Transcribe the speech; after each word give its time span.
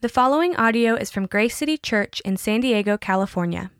The 0.00 0.08
following 0.08 0.54
audio 0.54 0.94
is 0.94 1.10
from 1.10 1.26
Grace 1.26 1.56
City 1.56 1.76
Church 1.76 2.20
in 2.20 2.36
San 2.36 2.60
Diego, 2.60 2.96
California. 2.96 3.72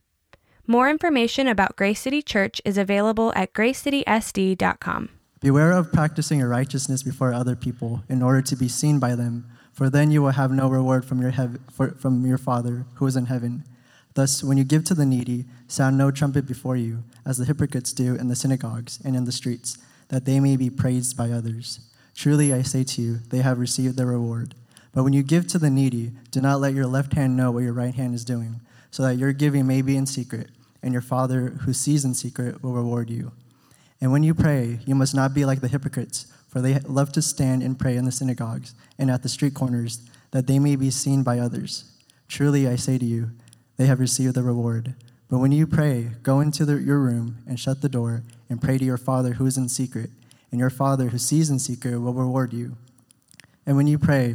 More 0.67 0.91
information 0.91 1.47
about 1.47 1.77
Grace 1.77 2.01
City 2.01 2.23
Church 2.23 2.61
is 2.65 2.77
available 2.77 3.33
at 3.37 3.53
gracecitysd.com. 3.53 5.11
Beware 5.39 5.71
of 5.71 5.93
practicing 5.93 6.41
your 6.41 6.49
righteousness 6.49 7.05
before 7.05 7.33
other 7.33 7.55
people 7.55 8.03
in 8.09 8.21
order 8.21 8.43
to 8.43 8.57
be 8.57 8.67
seen 8.67 8.99
by 8.99 9.15
them, 9.15 9.47
for 9.73 9.89
then 9.89 10.11
you 10.11 10.21
will 10.21 10.33
have 10.33 10.51
no 10.51 10.69
reward 10.69 11.05
from 11.05 11.23
your, 11.23 11.31
hev- 11.31 11.61
for, 11.71 11.93
from 11.93 12.27
your 12.27 12.37
Father 12.37 12.85
who 12.95 13.07
is 13.07 13.15
in 13.15 13.27
heaven. 13.27 13.63
Thus, 14.15 14.43
when 14.43 14.59
you 14.59 14.65
give 14.65 14.83
to 14.87 14.95
the 14.95 15.07
needy, 15.07 15.45
sound 15.69 15.97
no 15.97 16.11
trumpet 16.11 16.49
before 16.49 16.77
you, 16.77 17.05
as 17.25 17.39
the 17.39 17.45
hypocrites 17.45 17.93
do 17.93 18.17
in 18.17 18.27
the 18.27 18.35
synagogues 18.35 18.99
and 19.05 19.15
in 19.15 19.25
the 19.25 19.31
streets, 19.31 19.79
that 20.09 20.25
they 20.25 20.41
may 20.41 20.57
be 20.57 20.69
praised 20.69 21.17
by 21.17 21.31
others. 21.31 21.79
Truly, 22.17 22.53
I 22.53 22.63
say 22.63 22.83
to 22.83 23.03
you, 23.03 23.19
they 23.29 23.39
have 23.39 23.61
received 23.61 23.97
their 23.97 24.07
reward. 24.07 24.57
But 24.99 25.05
when 25.05 25.13
you 25.13 25.23
give 25.23 25.47
to 25.47 25.61
the 25.61 25.71
needy, 25.71 26.11
do 26.33 26.41
not 26.41 26.59
let 26.59 26.75
your 26.75 26.89
left 26.89 27.13
hand 27.13 27.37
know 27.37 27.53
what 27.53 27.63
your 27.63 27.73
right 27.73 27.95
hand 27.95 28.17
is 28.17 28.25
doing, 28.25 28.61
so 28.91 29.05
that 29.05 29.15
your 29.15 29.33
giving 29.33 29.65
may 29.65 29.81
be 29.81 29.97
in 29.97 30.07
secret, 30.07 30.51
and 30.83 30.93
your 30.93 31.03
Father 31.03 31.51
who 31.51 31.73
sees 31.73 32.05
in 32.05 32.15
secret 32.15 32.65
will 32.65 32.73
reward 32.73 33.09
you. 33.09 33.31
And 34.01 34.11
when 34.11 34.25
you 34.25 34.35
pray, 34.35 34.81
you 34.87 34.97
must 34.97 35.15
not 35.15 35.35
be 35.35 35.45
like 35.45 35.61
the 35.61 35.69
hypocrites, 35.69 36.27
for 36.49 36.61
they 36.61 36.81
love 36.81 37.13
to 37.13 37.23
stand 37.23 37.63
and 37.63 37.79
pray 37.79 37.97
in 37.97 38.07
the 38.07 38.11
synagogues 38.11 38.75
and 38.99 39.09
at 39.09 39.23
the 39.23 39.29
street 39.29 39.55
corners, 39.55 40.01
that 40.33 40.49
they 40.49 40.59
may 40.59 40.75
be 40.75 40.91
seen 40.91 41.23
by 41.23 41.39
others. 41.39 41.85
Truly, 42.27 42.67
I 42.67 42.75
say 42.75 42.99
to 42.99 43.05
you, 43.05 43.31
they 43.77 43.87
have 43.87 44.01
received 44.01 44.35
the 44.35 44.43
reward. 44.43 44.97
But 45.31 45.39
when 45.39 45.53
you 45.53 45.69
pray, 45.69 46.11
go 46.25 46.41
into 46.41 46.65
the, 46.65 46.75
your 46.75 46.99
room 46.99 47.37
and 47.47 47.61
shut 47.61 47.83
the 47.83 47.89
door, 47.89 48.25
and 48.51 48.61
pray 48.61 48.79
to 48.79 48.85
your 48.85 48.99
Father 48.99 49.35
who 49.35 49.47
is 49.47 49.57
in 49.57 49.69
secret, 49.69 50.11
and 50.51 50.59
your 50.59 50.71
Father 50.71 51.11
who 51.11 51.19
sees 51.19 51.51
in 51.51 51.61
secret 51.61 52.01
will 52.01 52.15
reward 52.15 52.53
you. 52.53 52.77
And 53.65 53.77
when 53.77 53.87
you 53.87 53.97
pray, 53.97 54.35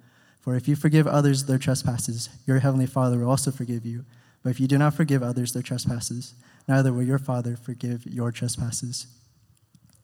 For 0.41 0.55
if 0.55 0.67
you 0.67 0.75
forgive 0.75 1.07
others 1.07 1.45
their 1.45 1.57
trespasses, 1.57 2.29
your 2.45 2.59
heavenly 2.59 2.87
Father 2.87 3.19
will 3.19 3.29
also 3.29 3.51
forgive 3.51 3.85
you. 3.85 4.05
But 4.43 4.49
if 4.49 4.59
you 4.59 4.67
do 4.67 4.77
not 4.77 4.95
forgive 4.95 5.21
others 5.21 5.53
their 5.53 5.61
trespasses, 5.61 6.33
neither 6.67 6.91
will 6.91 7.03
your 7.03 7.19
Father 7.19 7.55
forgive 7.55 8.05
your 8.05 8.31
trespasses. 8.31 9.05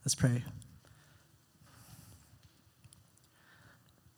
Let's 0.06 0.16
pray. 0.16 0.44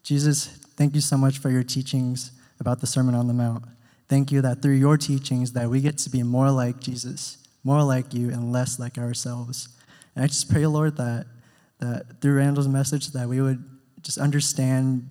Jesus, 0.04 0.48
thank 0.76 0.94
you 0.94 1.02
so 1.02 1.18
much 1.18 1.38
for 1.38 1.50
your 1.50 1.64
teachings 1.64 2.32
about 2.60 2.82
the 2.82 2.88
Sermon 2.88 3.16
on 3.16 3.28
the 3.28 3.34
Mount. 3.34 3.64
Thank 4.08 4.32
you 4.32 4.42
that 4.42 4.62
through 4.62 4.74
your 4.74 4.98
teachings 4.98 5.54
that 5.54 5.70
we 5.70 5.82
get 5.82 5.98
to 6.00 6.10
be 6.10 6.24
more 6.24 6.52
like 6.52 6.80
Jesus, 6.80 7.38
more 7.64 7.84
like 7.84 8.14
you 8.14 8.30
and 8.30 8.52
less 8.52 8.80
like 8.80 8.98
ourselves. 8.98 9.70
And 10.16 10.24
I 10.24 10.28
just 10.28 10.52
pray, 10.52 10.66
Lord, 10.66 10.98
that 10.98 11.28
that 11.80 12.22
through 12.22 12.38
Randall's 12.38 12.68
message 12.68 13.08
that 13.08 13.28
we 13.28 13.42
would 13.42 13.64
just 14.02 14.18
understand 14.18 15.10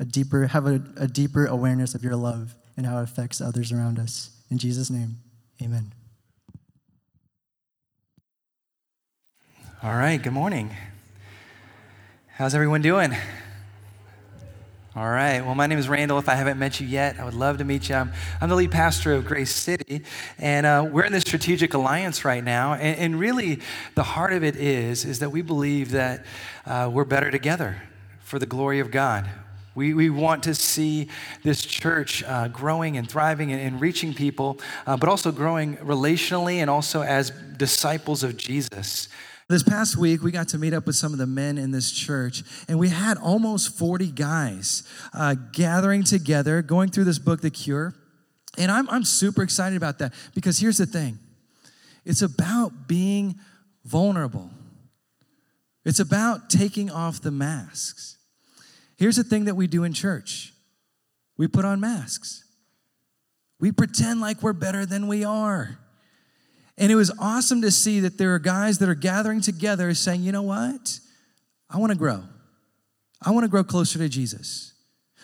a 0.00 0.04
deeper 0.04 0.46
have 0.46 0.66
a, 0.66 0.82
a 0.96 1.06
deeper 1.06 1.44
awareness 1.46 1.94
of 1.94 2.02
your 2.02 2.16
love 2.16 2.56
and 2.76 2.86
how 2.86 2.98
it 2.98 3.02
affects 3.04 3.40
others 3.40 3.70
around 3.70 3.98
us. 3.98 4.30
In 4.50 4.56
Jesus' 4.56 4.90
name, 4.90 5.18
amen. 5.62 5.92
All 9.82 9.94
right, 9.94 10.20
good 10.20 10.32
morning. 10.32 10.74
How's 12.28 12.54
everyone 12.54 12.80
doing? 12.80 13.14
All 14.96 15.08
right. 15.08 15.40
Well, 15.44 15.54
my 15.54 15.66
name 15.66 15.78
is 15.78 15.88
Randall. 15.88 16.18
If 16.18 16.28
I 16.28 16.34
haven't 16.34 16.58
met 16.58 16.80
you 16.80 16.86
yet, 16.86 17.20
I 17.20 17.24
would 17.24 17.34
love 17.34 17.58
to 17.58 17.64
meet 17.64 17.88
you. 17.88 17.94
I'm, 17.94 18.12
I'm 18.40 18.48
the 18.48 18.56
lead 18.56 18.72
pastor 18.72 19.12
of 19.12 19.24
Grace 19.24 19.54
City, 19.54 20.02
and 20.38 20.66
uh, 20.66 20.88
we're 20.90 21.04
in 21.04 21.12
this 21.12 21.22
strategic 21.22 21.74
alliance 21.74 22.24
right 22.24 22.42
now. 22.42 22.72
And, 22.72 22.98
and, 22.98 23.20
really, 23.20 23.60
the 23.94 24.02
heart 24.02 24.32
of 24.32 24.42
it 24.42 24.56
is 24.56 25.04
is 25.04 25.18
that 25.20 25.30
we 25.30 25.42
believe 25.42 25.92
that 25.92 26.24
uh, 26.66 26.90
we're 26.92 27.04
better 27.04 27.30
together 27.30 27.82
for 28.20 28.38
the 28.38 28.46
glory 28.46 28.80
of 28.80 28.90
God. 28.90 29.28
We, 29.74 29.94
we 29.94 30.10
want 30.10 30.42
to 30.44 30.54
see 30.54 31.08
this 31.44 31.64
church 31.64 32.24
uh, 32.24 32.48
growing 32.48 32.96
and 32.96 33.08
thriving 33.08 33.52
and, 33.52 33.60
and 33.60 33.80
reaching 33.80 34.14
people, 34.14 34.58
uh, 34.86 34.96
but 34.96 35.08
also 35.08 35.30
growing 35.30 35.76
relationally 35.76 36.56
and 36.56 36.68
also 36.68 37.02
as 37.02 37.30
disciples 37.56 38.22
of 38.22 38.36
Jesus. 38.36 39.08
This 39.48 39.62
past 39.62 39.96
week, 39.96 40.22
we 40.22 40.30
got 40.30 40.48
to 40.48 40.58
meet 40.58 40.72
up 40.72 40.86
with 40.86 40.94
some 40.94 41.12
of 41.12 41.18
the 41.18 41.26
men 41.26 41.58
in 41.58 41.72
this 41.72 41.90
church, 41.90 42.44
and 42.68 42.78
we 42.78 42.88
had 42.88 43.18
almost 43.18 43.76
40 43.76 44.12
guys 44.12 44.84
uh, 45.12 45.34
gathering 45.52 46.04
together, 46.04 46.62
going 46.62 46.90
through 46.90 47.04
this 47.04 47.18
book, 47.18 47.40
The 47.40 47.50
Cure. 47.50 47.94
And 48.58 48.70
I'm, 48.70 48.88
I'm 48.88 49.02
super 49.04 49.42
excited 49.42 49.76
about 49.76 49.98
that 49.98 50.14
because 50.34 50.58
here's 50.58 50.78
the 50.78 50.86
thing 50.86 51.18
it's 52.04 52.22
about 52.22 52.86
being 52.86 53.40
vulnerable, 53.84 54.50
it's 55.84 56.00
about 56.00 56.48
taking 56.48 56.90
off 56.90 57.20
the 57.20 57.30
masks. 57.30 58.18
Here's 59.00 59.16
the 59.16 59.24
thing 59.24 59.46
that 59.46 59.54
we 59.54 59.66
do 59.66 59.82
in 59.84 59.94
church 59.94 60.52
we 61.38 61.48
put 61.48 61.64
on 61.64 61.80
masks, 61.80 62.44
we 63.58 63.72
pretend 63.72 64.20
like 64.20 64.42
we're 64.42 64.52
better 64.52 64.84
than 64.84 65.08
we 65.08 65.24
are. 65.24 65.78
And 66.76 66.92
it 66.92 66.96
was 66.96 67.10
awesome 67.18 67.62
to 67.62 67.70
see 67.70 68.00
that 68.00 68.18
there 68.18 68.34
are 68.34 68.38
guys 68.38 68.78
that 68.78 68.90
are 68.90 68.94
gathering 68.94 69.40
together 69.40 69.92
saying, 69.94 70.22
you 70.22 70.32
know 70.32 70.42
what? 70.42 71.00
I 71.70 71.78
want 71.78 71.92
to 71.92 71.98
grow. 71.98 72.24
I 73.22 73.30
want 73.30 73.44
to 73.44 73.48
grow 73.48 73.64
closer 73.64 73.98
to 73.98 74.08
Jesus. 74.08 74.74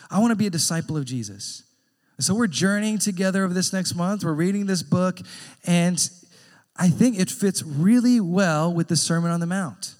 I 0.09 0.17
want 0.19 0.31
to 0.31 0.35
be 0.35 0.47
a 0.47 0.51
disciple 0.51 0.97
of 0.97 1.05
Jesus. 1.05 1.61
And 2.17 2.25
so 2.25 2.33
we're 2.33 2.47
journeying 2.47 2.97
together 2.97 3.43
over 3.43 3.53
this 3.53 3.71
next 3.71 3.93
month. 3.93 4.23
We're 4.23 4.33
reading 4.33 4.65
this 4.65 4.81
book, 4.81 5.19
and 5.65 6.09
I 6.75 6.89
think 6.89 7.19
it 7.19 7.29
fits 7.29 7.61
really 7.61 8.19
well 8.19 8.73
with 8.73 8.87
the 8.87 8.95
Sermon 8.95 9.29
on 9.29 9.39
the 9.39 9.45
Mount. 9.45 9.93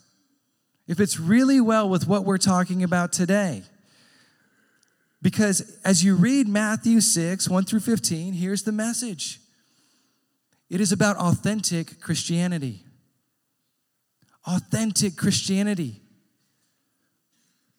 It 0.88 0.96
fits 0.96 1.20
really 1.20 1.60
well 1.60 1.90
with 1.90 2.08
what 2.08 2.24
we're 2.24 2.38
talking 2.38 2.84
about 2.84 3.12
today. 3.12 3.64
Because 5.22 5.78
as 5.84 6.04
you 6.04 6.16
read 6.16 6.48
Matthew 6.48 7.02
6, 7.02 7.50
1 7.50 7.66
through 7.66 7.80
15, 7.82 8.34
here's 8.34 8.64
the 8.64 8.72
message. 8.72 9.40
It 10.70 10.80
is 10.80 10.92
about 10.92 11.18
authentic 11.18 12.00
Christianity. 12.00 12.84
Authentic 14.46 15.18
Christianity. 15.18 16.02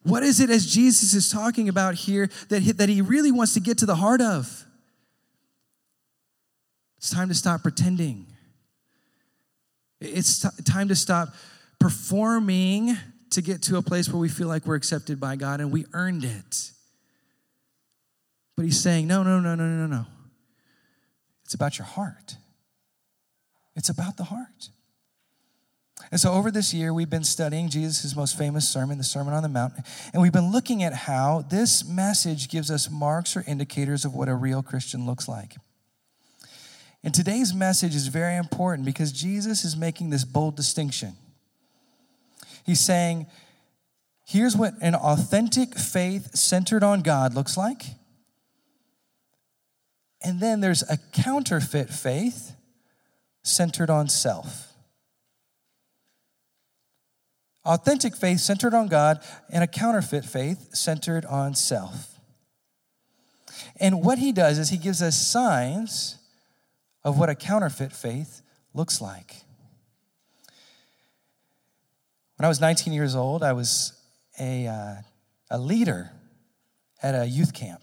What 0.03 0.23
is 0.23 0.39
it 0.39 0.49
as 0.49 0.65
Jesus 0.65 1.13
is 1.13 1.29
talking 1.29 1.69
about 1.69 1.95
here 1.95 2.29
that 2.49 2.61
he, 2.61 2.71
that 2.73 2.89
he 2.89 3.01
really 3.01 3.31
wants 3.31 3.53
to 3.53 3.59
get 3.59 3.77
to 3.79 3.85
the 3.85 3.95
heart 3.95 4.21
of? 4.21 4.65
It's 6.97 7.09
time 7.09 7.29
to 7.29 7.35
stop 7.35 7.63
pretending. 7.63 8.27
It's 10.01 10.41
t- 10.41 10.63
time 10.63 10.87
to 10.89 10.95
stop 10.95 11.29
performing 11.79 12.97
to 13.31 13.41
get 13.41 13.61
to 13.63 13.77
a 13.77 13.81
place 13.81 14.09
where 14.09 14.19
we 14.19 14.29
feel 14.29 14.47
like 14.47 14.65
we're 14.65 14.75
accepted 14.75 15.19
by 15.19 15.35
God 15.35 15.61
and 15.61 15.71
we 15.71 15.85
earned 15.93 16.23
it. 16.23 16.71
But 18.55 18.65
he's 18.65 18.81
saying, 18.81 19.07
no, 19.07 19.23
no, 19.23 19.39
no, 19.39 19.55
no, 19.55 19.65
no, 19.65 19.87
no. 19.87 20.05
It's 21.45 21.53
about 21.53 21.77
your 21.77 21.85
heart. 21.85 22.35
It's 23.75 23.89
about 23.89 24.17
the 24.17 24.25
heart. 24.25 24.69
And 26.11 26.19
so, 26.19 26.33
over 26.33 26.49
this 26.49 26.73
year, 26.73 26.93
we've 26.93 27.09
been 27.09 27.23
studying 27.23 27.69
Jesus' 27.69 28.15
most 28.15 28.37
famous 28.37 28.67
sermon, 28.67 28.97
the 28.97 29.03
Sermon 29.03 29.33
on 29.33 29.43
the 29.43 29.49
Mount, 29.49 29.73
and 30.11 30.21
we've 30.21 30.33
been 30.33 30.51
looking 30.51 30.81
at 30.81 30.93
how 30.93 31.45
this 31.49 31.87
message 31.87 32.49
gives 32.49 32.71
us 32.71 32.89
marks 32.89 33.35
or 33.35 33.43
indicators 33.47 34.05
of 34.05 34.15
what 34.15 34.27
a 34.27 34.35
real 34.35 34.63
Christian 34.63 35.05
looks 35.05 35.27
like. 35.27 35.55
And 37.03 37.13
today's 37.13 37.53
message 37.53 37.95
is 37.95 38.07
very 38.07 38.35
important 38.35 38.85
because 38.85 39.11
Jesus 39.11 39.63
is 39.63 39.77
making 39.77 40.09
this 40.09 40.25
bold 40.25 40.55
distinction. 40.55 41.13
He's 42.69 42.81
saying, 42.81 43.25
here's 44.27 44.55
what 44.55 44.75
an 44.79 44.93
authentic 44.93 45.75
faith 45.75 46.35
centered 46.35 46.83
on 46.83 47.01
God 47.01 47.33
looks 47.33 47.57
like. 47.57 47.81
And 50.23 50.39
then 50.39 50.61
there's 50.61 50.83
a 50.83 50.99
counterfeit 51.11 51.89
faith 51.89 52.55
centered 53.41 53.89
on 53.89 54.07
self. 54.07 54.71
Authentic 57.65 58.15
faith 58.15 58.39
centered 58.39 58.75
on 58.75 58.87
God, 58.87 59.17
and 59.51 59.63
a 59.63 59.67
counterfeit 59.67 60.23
faith 60.23 60.75
centered 60.75 61.25
on 61.25 61.55
self. 61.55 62.19
And 63.79 64.03
what 64.03 64.19
he 64.19 64.31
does 64.31 64.59
is 64.59 64.69
he 64.69 64.77
gives 64.77 65.01
us 65.01 65.19
signs 65.19 66.19
of 67.03 67.17
what 67.17 67.29
a 67.29 67.35
counterfeit 67.35 67.93
faith 67.93 68.43
looks 68.75 69.01
like. 69.01 69.37
When 72.39 72.45
I 72.45 72.47
was 72.47 72.61
19 72.61 72.93
years 72.93 73.15
old, 73.15 73.43
I 73.43 73.51
was 73.51 73.91
a, 74.39 74.65
uh, 74.65 74.95
a 75.51 75.59
leader 75.59 76.09
at 77.03 77.13
a 77.13 77.25
youth 77.25 77.53
camp. 77.53 77.81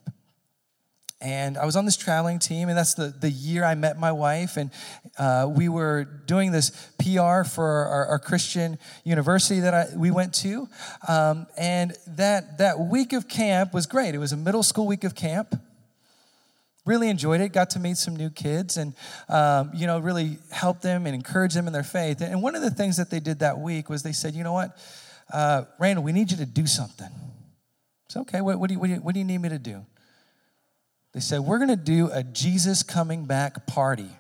and 1.20 1.58
I 1.58 1.66
was 1.66 1.76
on 1.76 1.84
this 1.84 1.98
traveling 1.98 2.38
team, 2.38 2.70
and 2.70 2.78
that's 2.78 2.94
the, 2.94 3.08
the 3.08 3.28
year 3.28 3.64
I 3.64 3.74
met 3.74 3.98
my 3.98 4.12
wife. 4.12 4.56
And 4.56 4.70
uh, 5.18 5.46
we 5.54 5.68
were 5.68 6.04
doing 6.04 6.52
this 6.52 6.70
PR 6.98 7.44
for 7.44 7.66
our, 7.66 8.06
our 8.06 8.18
Christian 8.18 8.78
university 9.04 9.60
that 9.60 9.74
I, 9.74 9.88
we 9.94 10.10
went 10.10 10.32
to. 10.36 10.70
Um, 11.06 11.46
and 11.58 11.92
that, 12.06 12.56
that 12.56 12.80
week 12.80 13.12
of 13.12 13.28
camp 13.28 13.74
was 13.74 13.84
great. 13.84 14.14
It 14.14 14.18
was 14.18 14.32
a 14.32 14.38
middle 14.38 14.62
school 14.62 14.86
week 14.86 15.04
of 15.04 15.14
camp. 15.14 15.54
Really 16.86 17.10
enjoyed 17.10 17.40
it, 17.40 17.52
got 17.52 17.70
to 17.70 17.78
meet 17.78 17.98
some 17.98 18.16
new 18.16 18.30
kids 18.30 18.78
and, 18.78 18.94
um, 19.28 19.70
you 19.74 19.86
know, 19.86 19.98
really 19.98 20.38
help 20.50 20.80
them 20.80 21.04
and 21.04 21.14
encourage 21.14 21.52
them 21.52 21.66
in 21.66 21.72
their 21.72 21.82
faith. 21.82 22.22
And 22.22 22.42
one 22.42 22.54
of 22.54 22.62
the 22.62 22.70
things 22.70 22.96
that 22.96 23.10
they 23.10 23.20
did 23.20 23.40
that 23.40 23.58
week 23.58 23.90
was 23.90 24.02
they 24.02 24.12
said, 24.12 24.34
you 24.34 24.44
know 24.44 24.54
what, 24.54 24.78
uh, 25.32 25.64
Randall, 25.78 26.04
we 26.04 26.12
need 26.12 26.30
you 26.30 26.36
to 26.38 26.46
do 26.46 26.66
something. 26.66 27.10
It's 28.06 28.16
okay, 28.16 28.40
what, 28.40 28.58
what, 28.58 28.68
do 28.68 28.74
you, 28.74 28.80
what, 28.80 28.86
do 28.86 28.92
you, 28.94 29.00
what 29.00 29.14
do 29.14 29.18
you 29.18 29.26
need 29.26 29.38
me 29.38 29.48
to 29.48 29.58
do? 29.58 29.84
They 31.16 31.20
said, 31.20 31.40
We're 31.40 31.56
going 31.56 31.70
to 31.70 31.76
do 31.76 32.10
a 32.12 32.22
Jesus 32.22 32.82
coming 32.82 33.24
back 33.24 33.66
party. 33.66 34.10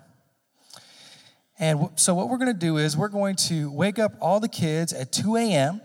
And 1.58 1.90
so, 1.96 2.14
what 2.14 2.30
we're 2.30 2.38
going 2.38 2.52
to 2.52 2.58
do 2.58 2.78
is, 2.78 2.96
we're 2.96 3.08
going 3.08 3.36
to 3.48 3.70
wake 3.70 3.98
up 3.98 4.14
all 4.20 4.40
the 4.40 4.48
kids 4.48 4.94
at 4.94 5.12
2 5.12 5.36
a.m., 5.36 5.82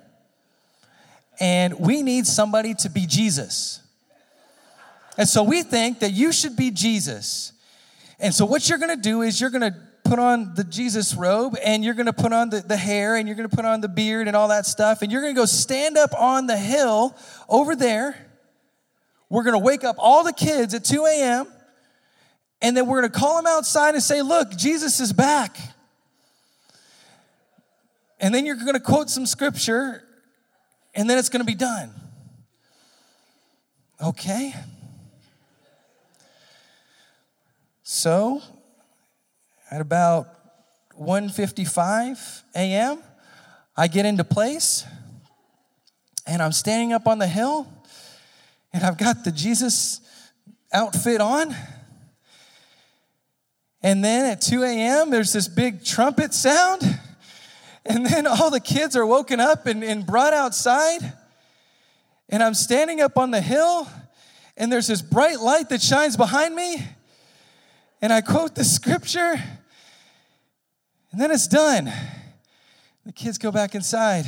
and 1.38 1.80
we 1.80 2.02
need 2.02 2.28
somebody 2.28 2.74
to 2.76 2.90
be 2.90 3.06
Jesus. 3.06 3.82
And 5.18 5.28
so, 5.28 5.44
we 5.44 5.64
think 5.64 6.00
that 6.00 6.12
you 6.12 6.32
should 6.32 6.56
be 6.56 6.72
Jesus. 6.72 7.54
And 8.20 8.34
so, 8.34 8.46
what 8.46 8.70
you're 8.70 8.80
going 8.80 8.96
to 8.96 9.02
do 9.02 9.22
is, 9.22 9.40
you're 9.40 9.50
going 9.50 9.72
to 9.72 9.76
put 10.04 10.20
on 10.20 10.56
the 10.56 10.64
Jesus 10.64 11.14
robe 11.14 11.56
and 11.64 11.84
you're 11.84 11.94
going 11.94 12.08
to 12.08 12.14
put 12.14 12.34
on 12.34 12.50
the, 12.50 12.62
the 12.62 12.78
hair 12.78 13.16
and 13.16 13.28
you're 13.28 13.38
going 13.38 13.50
to 13.50 13.56
put 13.56 13.66
on 13.66 13.82
the 13.82 13.88
beard 13.88 14.28
and 14.28 14.36
all 14.36 14.48
that 14.48 14.66
stuff. 14.66 15.02
And 15.02 15.12
you're 15.12 15.22
going 15.22 15.36
to 15.36 15.40
go 15.40 15.46
stand 15.46 15.98
up 15.98 16.14
on 16.20 16.48
the 16.48 16.58
hill 16.58 17.16
over 17.48 17.76
there 17.76 18.32
we're 19.32 19.44
going 19.44 19.54
to 19.54 19.60
wake 19.60 19.86
up 19.86 19.96
all 19.98 20.26
the 20.26 20.34
kids 20.34 20.74
at 20.74 20.84
2 20.84 21.06
a.m. 21.06 21.48
and 22.62 22.76
then 22.76 22.86
we're 22.86 23.00
going 23.00 23.12
to 23.14 23.18
call 23.18 23.38
them 23.38 23.48
outside 23.48 23.94
and 23.94 24.04
say, 24.04 24.22
Look, 24.22 24.58
Jesus 24.58 25.00
is 25.00 25.14
back. 25.14 25.58
And 28.20 28.36
then 28.36 28.46
you're 28.46 28.58
going 28.58 28.74
to 28.74 28.82
quote 28.82 29.10
some 29.10 29.26
scripture 29.26 30.04
and 30.94 31.10
then 31.10 31.18
it's 31.18 31.30
going 31.30 31.40
to 31.40 31.46
be 31.46 31.56
done. 31.56 31.92
Okay? 34.04 34.54
So, 37.94 38.42
at 39.70 39.82
about 39.82 40.30
1:55 40.98 42.44
a.m., 42.56 43.04
I 43.76 43.90
get 43.90 44.06
into 44.06 44.24
place 44.24 44.86
and 46.26 46.42
I'm 46.42 46.54
standing 46.54 46.94
up 46.94 47.06
on 47.06 47.20
the 47.20 47.28
hill 47.28 47.68
and 48.72 48.86
I've 48.86 48.98
got 48.98 49.26
the 49.26 49.32
Jesus 49.34 50.00
outfit 50.72 51.20
on. 51.20 51.54
And 53.84 54.02
then 54.02 54.26
at 54.26 54.40
2 54.40 54.64
a.m., 54.64 55.10
there's 55.10 55.34
this 55.34 55.50
big 55.50 55.84
trumpet 55.84 56.34
sound. 56.34 56.98
And 57.86 58.06
then 58.06 58.26
all 58.26 58.50
the 58.50 58.62
kids 58.62 58.96
are 58.96 59.06
woken 59.06 59.42
up 59.42 59.66
and, 59.66 59.84
and 59.84 60.06
brought 60.06 60.32
outside. 60.32 61.12
And 62.30 62.42
I'm 62.42 62.54
standing 62.54 63.02
up 63.02 63.18
on 63.18 63.32
the 63.32 63.42
hill, 63.42 63.86
and 64.56 64.72
there's 64.72 64.88
this 64.88 65.02
bright 65.02 65.42
light 65.42 65.68
that 65.68 65.82
shines 65.82 66.16
behind 66.16 66.56
me. 66.56 66.88
And 68.02 68.12
I 68.12 68.22
quote 68.22 68.56
the 68.56 68.64
scripture, 68.64 69.36
and 71.12 71.22
then 71.22 71.30
it's 71.32 71.48
done. 71.48 71.92
The 73.06 73.12
kids 73.12 73.38
go 73.38 73.52
back 73.52 73.76
inside. 73.76 74.26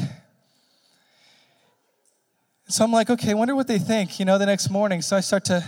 So 2.67 2.83
I'm 2.83 2.91
like, 2.91 3.09
okay, 3.09 3.31
I 3.31 3.33
wonder 3.33 3.55
what 3.55 3.67
they 3.67 3.79
think, 3.79 4.19
you 4.19 4.25
know, 4.25 4.37
the 4.37 4.45
next 4.45 4.69
morning. 4.69 5.01
So 5.01 5.15
I 5.15 5.21
start 5.21 5.45
to 5.45 5.63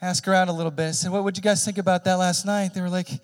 ask 0.00 0.26
around 0.26 0.48
a 0.48 0.52
little 0.52 0.70
bit. 0.70 0.88
I 0.88 0.90
said, 0.92 1.10
what 1.10 1.24
would 1.24 1.36
you 1.36 1.42
guys 1.42 1.64
think 1.64 1.78
about 1.78 2.04
that 2.04 2.14
last 2.14 2.44
night? 2.44 2.74
They 2.74 2.80
were 2.80 2.88
like, 2.88 3.12
it 3.12 3.20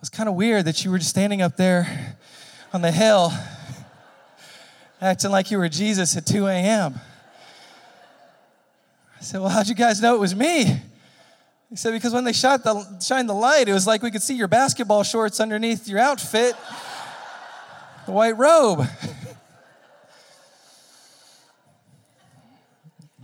was 0.00 0.08
kind 0.08 0.28
of 0.28 0.34
weird 0.34 0.64
that 0.66 0.84
you 0.84 0.90
were 0.90 0.98
just 0.98 1.10
standing 1.10 1.42
up 1.42 1.56
there 1.56 2.16
on 2.72 2.82
the 2.82 2.92
hill 2.92 3.32
acting 5.00 5.30
like 5.30 5.50
you 5.50 5.58
were 5.58 5.68
Jesus 5.68 6.16
at 6.16 6.26
2 6.26 6.46
a.m. 6.46 6.98
I 9.18 9.22
said, 9.22 9.40
well, 9.40 9.50
how'd 9.50 9.68
you 9.68 9.74
guys 9.74 10.00
know 10.00 10.14
it 10.14 10.20
was 10.20 10.34
me? 10.34 10.80
He 11.70 11.76
said, 11.76 11.92
because 11.92 12.12
when 12.12 12.24
they 12.24 12.32
shot 12.32 12.62
the, 12.62 13.00
shined 13.00 13.28
the 13.28 13.34
light, 13.34 13.68
it 13.68 13.72
was 13.72 13.86
like 13.86 14.02
we 14.02 14.10
could 14.10 14.22
see 14.22 14.34
your 14.34 14.48
basketball 14.48 15.02
shorts 15.02 15.40
underneath 15.40 15.88
your 15.88 15.98
outfit, 15.98 16.54
the 18.06 18.12
white 18.12 18.36
robe. 18.36 18.86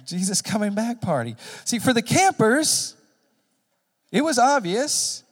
Jesus 0.04 0.42
coming 0.42 0.74
back 0.74 1.00
party. 1.00 1.36
See, 1.64 1.78
for 1.78 1.92
the 1.92 2.02
campers, 2.02 2.96
it 4.10 4.22
was 4.22 4.38
obvious 4.38 5.22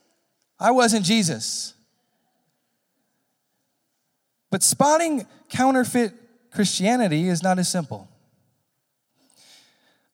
I 0.60 0.70
wasn't 0.72 1.06
Jesus. 1.06 1.72
But 4.50 4.62
spotting 4.62 5.26
counterfeit 5.48 6.12
Christianity 6.50 7.28
is 7.28 7.42
not 7.42 7.58
as 7.58 7.70
simple. 7.70 8.09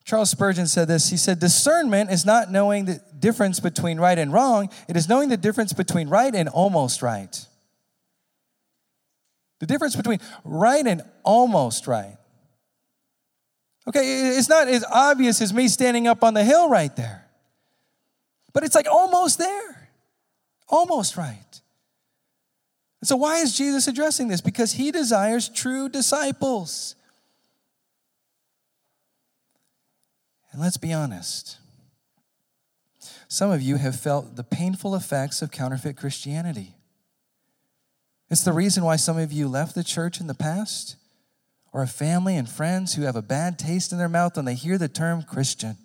Charles 0.06 0.30
Spurgeon 0.30 0.68
said 0.68 0.86
this. 0.86 1.10
He 1.10 1.16
said, 1.16 1.40
Discernment 1.40 2.12
is 2.12 2.24
not 2.24 2.50
knowing 2.50 2.84
the 2.84 3.02
difference 3.18 3.58
between 3.58 3.98
right 3.98 4.16
and 4.16 4.32
wrong, 4.32 4.70
it 4.88 4.96
is 4.96 5.08
knowing 5.08 5.28
the 5.28 5.36
difference 5.36 5.72
between 5.72 6.08
right 6.08 6.32
and 6.32 6.48
almost 6.48 7.02
right. 7.02 7.44
The 9.58 9.66
difference 9.66 9.96
between 9.96 10.20
right 10.44 10.86
and 10.86 11.02
almost 11.24 11.88
right. 11.88 12.16
Okay, 13.88 14.36
it's 14.36 14.48
not 14.48 14.68
as 14.68 14.84
obvious 14.84 15.40
as 15.40 15.52
me 15.52 15.66
standing 15.68 16.06
up 16.06 16.22
on 16.22 16.34
the 16.34 16.44
hill 16.44 16.68
right 16.68 16.94
there, 16.94 17.26
but 18.52 18.62
it's 18.62 18.74
like 18.74 18.86
almost 18.90 19.38
there, 19.38 19.90
almost 20.68 21.16
right. 21.16 21.60
so, 23.02 23.16
why 23.16 23.38
is 23.38 23.56
Jesus 23.56 23.88
addressing 23.88 24.28
this? 24.28 24.40
Because 24.40 24.72
he 24.72 24.92
desires 24.92 25.48
true 25.48 25.88
disciples. 25.88 26.94
And 30.56 30.62
let's 30.62 30.78
be 30.78 30.94
honest. 30.94 31.58
Some 33.28 33.50
of 33.50 33.60
you 33.60 33.76
have 33.76 34.00
felt 34.00 34.36
the 34.36 34.42
painful 34.42 34.94
effects 34.94 35.42
of 35.42 35.50
counterfeit 35.50 35.98
Christianity. 35.98 36.76
It's 38.30 38.42
the 38.42 38.54
reason 38.54 38.82
why 38.82 38.96
some 38.96 39.18
of 39.18 39.30
you 39.30 39.48
left 39.48 39.74
the 39.74 39.84
church 39.84 40.18
in 40.18 40.28
the 40.28 40.34
past 40.34 40.96
or 41.74 41.82
a 41.82 41.86
family 41.86 42.38
and 42.38 42.48
friends 42.48 42.94
who 42.94 43.02
have 43.02 43.16
a 43.16 43.20
bad 43.20 43.58
taste 43.58 43.92
in 43.92 43.98
their 43.98 44.08
mouth 44.08 44.36
when 44.36 44.46
they 44.46 44.54
hear 44.54 44.78
the 44.78 44.88
term 44.88 45.22
Christian. 45.24 45.76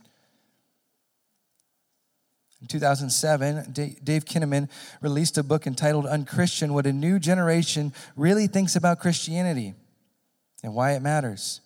In 2.61 2.67
2007, 2.67 3.73
Dave 3.73 4.23
Kinnaman 4.23 4.69
released 5.01 5.37
a 5.37 5.43
book 5.43 5.67
entitled 5.67 6.05
Unchristian 6.05 6.73
What 6.73 6.87
a 6.87 6.93
New 6.93 7.19
Generation 7.19 7.91
Really 8.15 8.47
Thinks 8.47 8.77
About 8.77 9.01
Christianity 9.01 9.73
and 10.63 10.73
Why 10.73 10.93
It 10.93 11.01
Matters. 11.01 11.59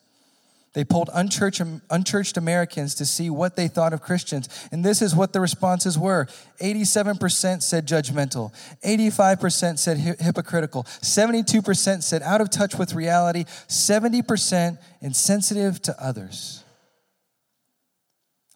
They 0.75 0.83
polled 0.83 1.09
unchurched, 1.13 1.61
unchurched 1.89 2.35
Americans 2.35 2.95
to 2.95 3.05
see 3.05 3.29
what 3.29 3.55
they 3.55 3.69
thought 3.69 3.93
of 3.93 4.01
Christians. 4.01 4.49
And 4.73 4.83
this 4.83 5.01
is 5.01 5.15
what 5.15 5.31
the 5.31 5.39
responses 5.39 5.97
were 5.97 6.27
87% 6.61 7.63
said 7.63 7.87
judgmental, 7.87 8.53
85% 8.85 9.79
said 9.79 9.97
hypocritical, 10.19 10.83
72% 10.83 12.03
said 12.03 12.21
out 12.21 12.41
of 12.41 12.49
touch 12.49 12.75
with 12.75 12.93
reality, 12.93 13.45
70% 13.69 14.77
insensitive 15.01 15.81
to 15.83 15.95
others. 16.03 16.63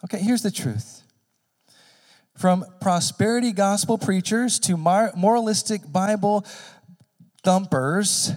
Okay, 0.04 0.20
here's 0.20 0.42
the 0.42 0.52
truth. 0.52 1.04
From 2.38 2.66
prosperity 2.82 3.54
gospel 3.54 3.98
preachers 3.98 4.60
to 4.60 4.76
moralistic 4.76 5.90
Bible 5.90 6.46
thumpers, 7.44 8.34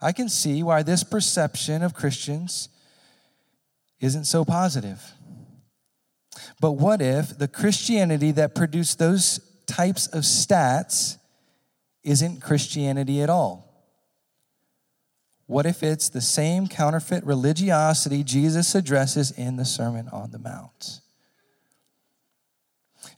I 0.00 0.12
can 0.12 0.28
see 0.28 0.62
why 0.62 0.82
this 0.82 1.02
perception 1.02 1.82
of 1.82 1.94
Christians 1.94 2.68
isn't 4.00 4.24
so 4.24 4.44
positive. 4.44 5.02
But 6.60 6.72
what 6.72 7.00
if 7.00 7.38
the 7.38 7.48
Christianity 7.48 8.30
that 8.32 8.54
produced 8.54 8.98
those 8.98 9.40
types 9.66 10.06
of 10.08 10.22
stats 10.22 11.16
isn't 12.02 12.40
Christianity 12.40 13.22
at 13.22 13.30
all? 13.30 13.66
What 15.46 15.64
if 15.64 15.82
it's 15.82 16.08
the 16.08 16.20
same 16.20 16.66
counterfeit 16.66 17.24
religiosity 17.24 18.24
Jesus 18.24 18.74
addresses 18.74 19.30
in 19.30 19.56
the 19.56 19.64
Sermon 19.64 20.08
on 20.08 20.32
the 20.32 20.38
Mount? 20.38 21.00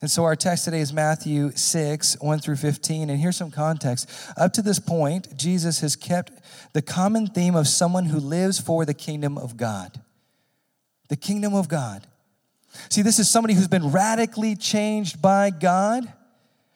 And 0.01 0.11
so 0.11 0.25
our 0.25 0.37
text 0.37 0.65
today 0.65 0.81
is 0.81 0.93
Matthew 0.93 1.51
6, 1.51 2.19
1 2.21 2.39
through 2.39 2.57
15. 2.57 3.11
And 3.11 3.19
here's 3.19 3.37
some 3.37 3.51
context. 3.51 4.09
Up 4.37 4.53
to 4.53 4.63
this 4.63 4.79
point, 4.79 5.37
Jesus 5.37 5.81
has 5.81 5.97
kept 5.97 6.33
the 6.73 6.83
common 6.83 7.27
theme 7.27 7.57
of 7.57 7.67
someone 7.67 8.05
who 8.07 8.21
lives 8.21 8.61
for 8.61 8.85
the 8.85 8.95
kingdom 8.95 9.37
of 9.37 9.57
God. 9.57 10.01
The 11.09 11.17
kingdom 11.17 11.55
of 11.55 11.69
God. 11.69 12.07
See, 12.91 13.03
this 13.03 13.19
is 13.19 13.29
somebody 13.29 13.55
who's 13.55 13.67
been 13.67 13.91
radically 13.91 14.55
changed 14.55 15.21
by 15.21 15.51
God 15.51 16.13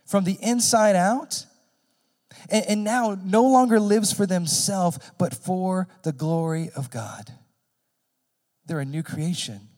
from 0.04 0.24
the 0.24 0.36
inside 0.40 0.96
out. 0.96 1.46
And, 2.50 2.64
and 2.66 2.84
now 2.84 3.16
no 3.22 3.44
longer 3.44 3.78
lives 3.78 4.12
for 4.12 4.26
themselves, 4.26 4.98
but 5.16 5.32
for 5.32 5.86
the 6.02 6.12
glory 6.12 6.70
of 6.74 6.90
God. 6.90 7.32
They're 8.66 8.80
a 8.80 8.84
new 8.84 9.04
creation. 9.04 9.68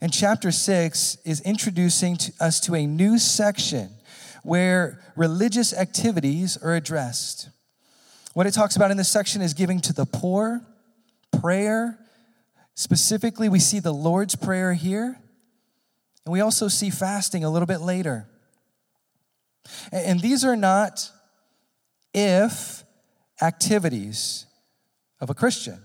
And 0.00 0.12
chapter 0.12 0.50
6 0.50 1.18
is 1.24 1.40
introducing 1.40 2.16
to 2.18 2.32
us 2.40 2.60
to 2.60 2.74
a 2.74 2.86
new 2.86 3.18
section 3.18 3.90
where 4.42 5.00
religious 5.16 5.72
activities 5.72 6.56
are 6.56 6.74
addressed. 6.74 7.48
What 8.34 8.46
it 8.46 8.52
talks 8.52 8.76
about 8.76 8.90
in 8.90 8.96
this 8.96 9.08
section 9.08 9.42
is 9.42 9.54
giving 9.54 9.80
to 9.80 9.92
the 9.92 10.04
poor, 10.04 10.60
prayer. 11.40 11.98
Specifically, 12.74 13.48
we 13.48 13.58
see 13.58 13.80
the 13.80 13.92
Lord's 13.92 14.36
Prayer 14.36 14.74
here, 14.74 15.18
and 16.24 16.32
we 16.32 16.40
also 16.40 16.68
see 16.68 16.90
fasting 16.90 17.44
a 17.44 17.50
little 17.50 17.66
bit 17.66 17.80
later. 17.80 18.28
And 19.90 20.20
these 20.20 20.44
are 20.44 20.56
not 20.56 21.10
if 22.12 22.84
activities 23.42 24.46
of 25.20 25.30
a 25.30 25.34
Christian. 25.34 25.80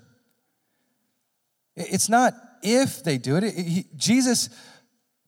It's 1.76 2.10
not 2.10 2.34
if 2.62 3.04
they 3.04 3.18
do 3.18 3.38
it. 3.38 3.54
he, 3.54 3.86
Jesus 3.96 4.50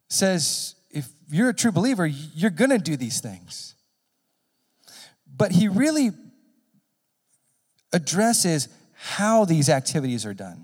says, 0.10 0.76
if 0.90 1.10
you're 1.30 1.50
a 1.50 1.54
true 1.54 1.72
believer, 1.72 2.06
you're 2.06 2.52
going 2.52 2.70
to 2.70 2.78
do 2.78 2.96
these 2.96 3.20
things. 3.20 3.76
But 5.36 5.52
he 5.52 5.68
really 5.68 6.12
addresses 7.92 8.70
how 8.94 9.46
these 9.46 9.70
activities 9.70 10.26
are 10.26 10.34
done. 10.34 10.64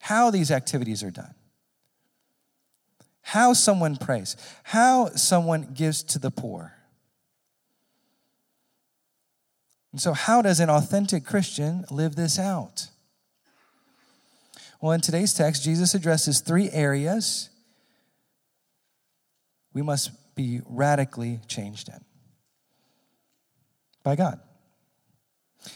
How 0.00 0.30
these 0.30 0.50
activities 0.50 1.02
are 1.02 1.10
done. 1.10 1.34
How 3.22 3.52
someone 3.52 3.96
prays. 3.96 4.36
How 4.64 5.10
someone 5.10 5.72
gives 5.74 6.02
to 6.04 6.18
the 6.18 6.30
poor. 6.30 6.72
And 9.92 10.00
so, 10.00 10.12
how 10.12 10.42
does 10.42 10.58
an 10.58 10.70
authentic 10.70 11.24
Christian 11.24 11.84
live 11.90 12.16
this 12.16 12.38
out? 12.38 12.88
Well, 14.82 14.90
in 14.90 15.00
today's 15.00 15.32
text, 15.32 15.62
Jesus 15.62 15.94
addresses 15.94 16.40
three 16.40 16.68
areas 16.68 17.50
we 19.72 19.80
must 19.80 20.10
be 20.34 20.60
radically 20.66 21.38
changed 21.46 21.88
in 21.88 22.04
by 24.02 24.16
God. 24.16 24.40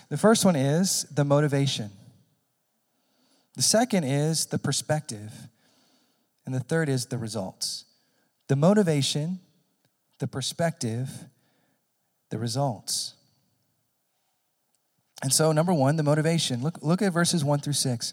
The 0.09 0.17
first 0.17 0.45
one 0.45 0.57
is 0.57 1.05
the 1.05 1.25
motivation, 1.25 1.93
the 3.55 3.63
second 3.63 4.03
is 4.03 4.47
the 4.47 4.59
perspective, 4.59 5.33
and 6.45 6.53
the 6.53 6.61
third 6.61 6.89
is 6.89 7.07
the 7.07 7.17
results. 7.17 7.85
The 8.49 8.57
motivation, 8.57 9.39
the 10.19 10.27
perspective, 10.27 11.11
the 12.31 12.39
results. 12.39 13.15
And 15.23 15.33
so, 15.33 15.53
number 15.53 15.73
one, 15.73 15.95
the 15.95 16.03
motivation. 16.03 16.61
Look, 16.61 16.83
look 16.83 17.03
at 17.03 17.13
verses 17.13 17.45
one 17.45 17.61
through 17.61 17.73
six. 17.73 18.13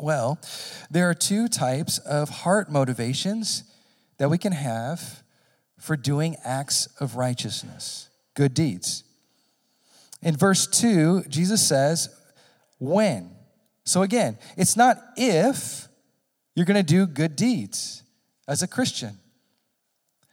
Well, 0.00 0.38
there 0.90 1.08
are 1.10 1.14
two 1.14 1.48
types 1.48 1.98
of 1.98 2.28
heart 2.28 2.70
motivations 2.70 3.64
that 4.18 4.30
we 4.30 4.38
can 4.38 4.52
have 4.52 5.22
for 5.78 5.96
doing 5.96 6.36
acts 6.44 6.86
of 7.00 7.16
righteousness, 7.16 8.08
good 8.34 8.54
deeds. 8.54 9.04
In 10.22 10.36
verse 10.36 10.66
2, 10.66 11.24
Jesus 11.28 11.66
says, 11.66 12.08
when. 12.78 13.30
So 13.84 14.02
again, 14.02 14.38
it's 14.56 14.76
not 14.76 14.98
if 15.16 15.88
you're 16.54 16.66
going 16.66 16.76
to 16.76 16.82
do 16.82 17.06
good 17.06 17.36
deeds 17.36 18.02
as 18.46 18.62
a 18.62 18.68
Christian. 18.68 19.18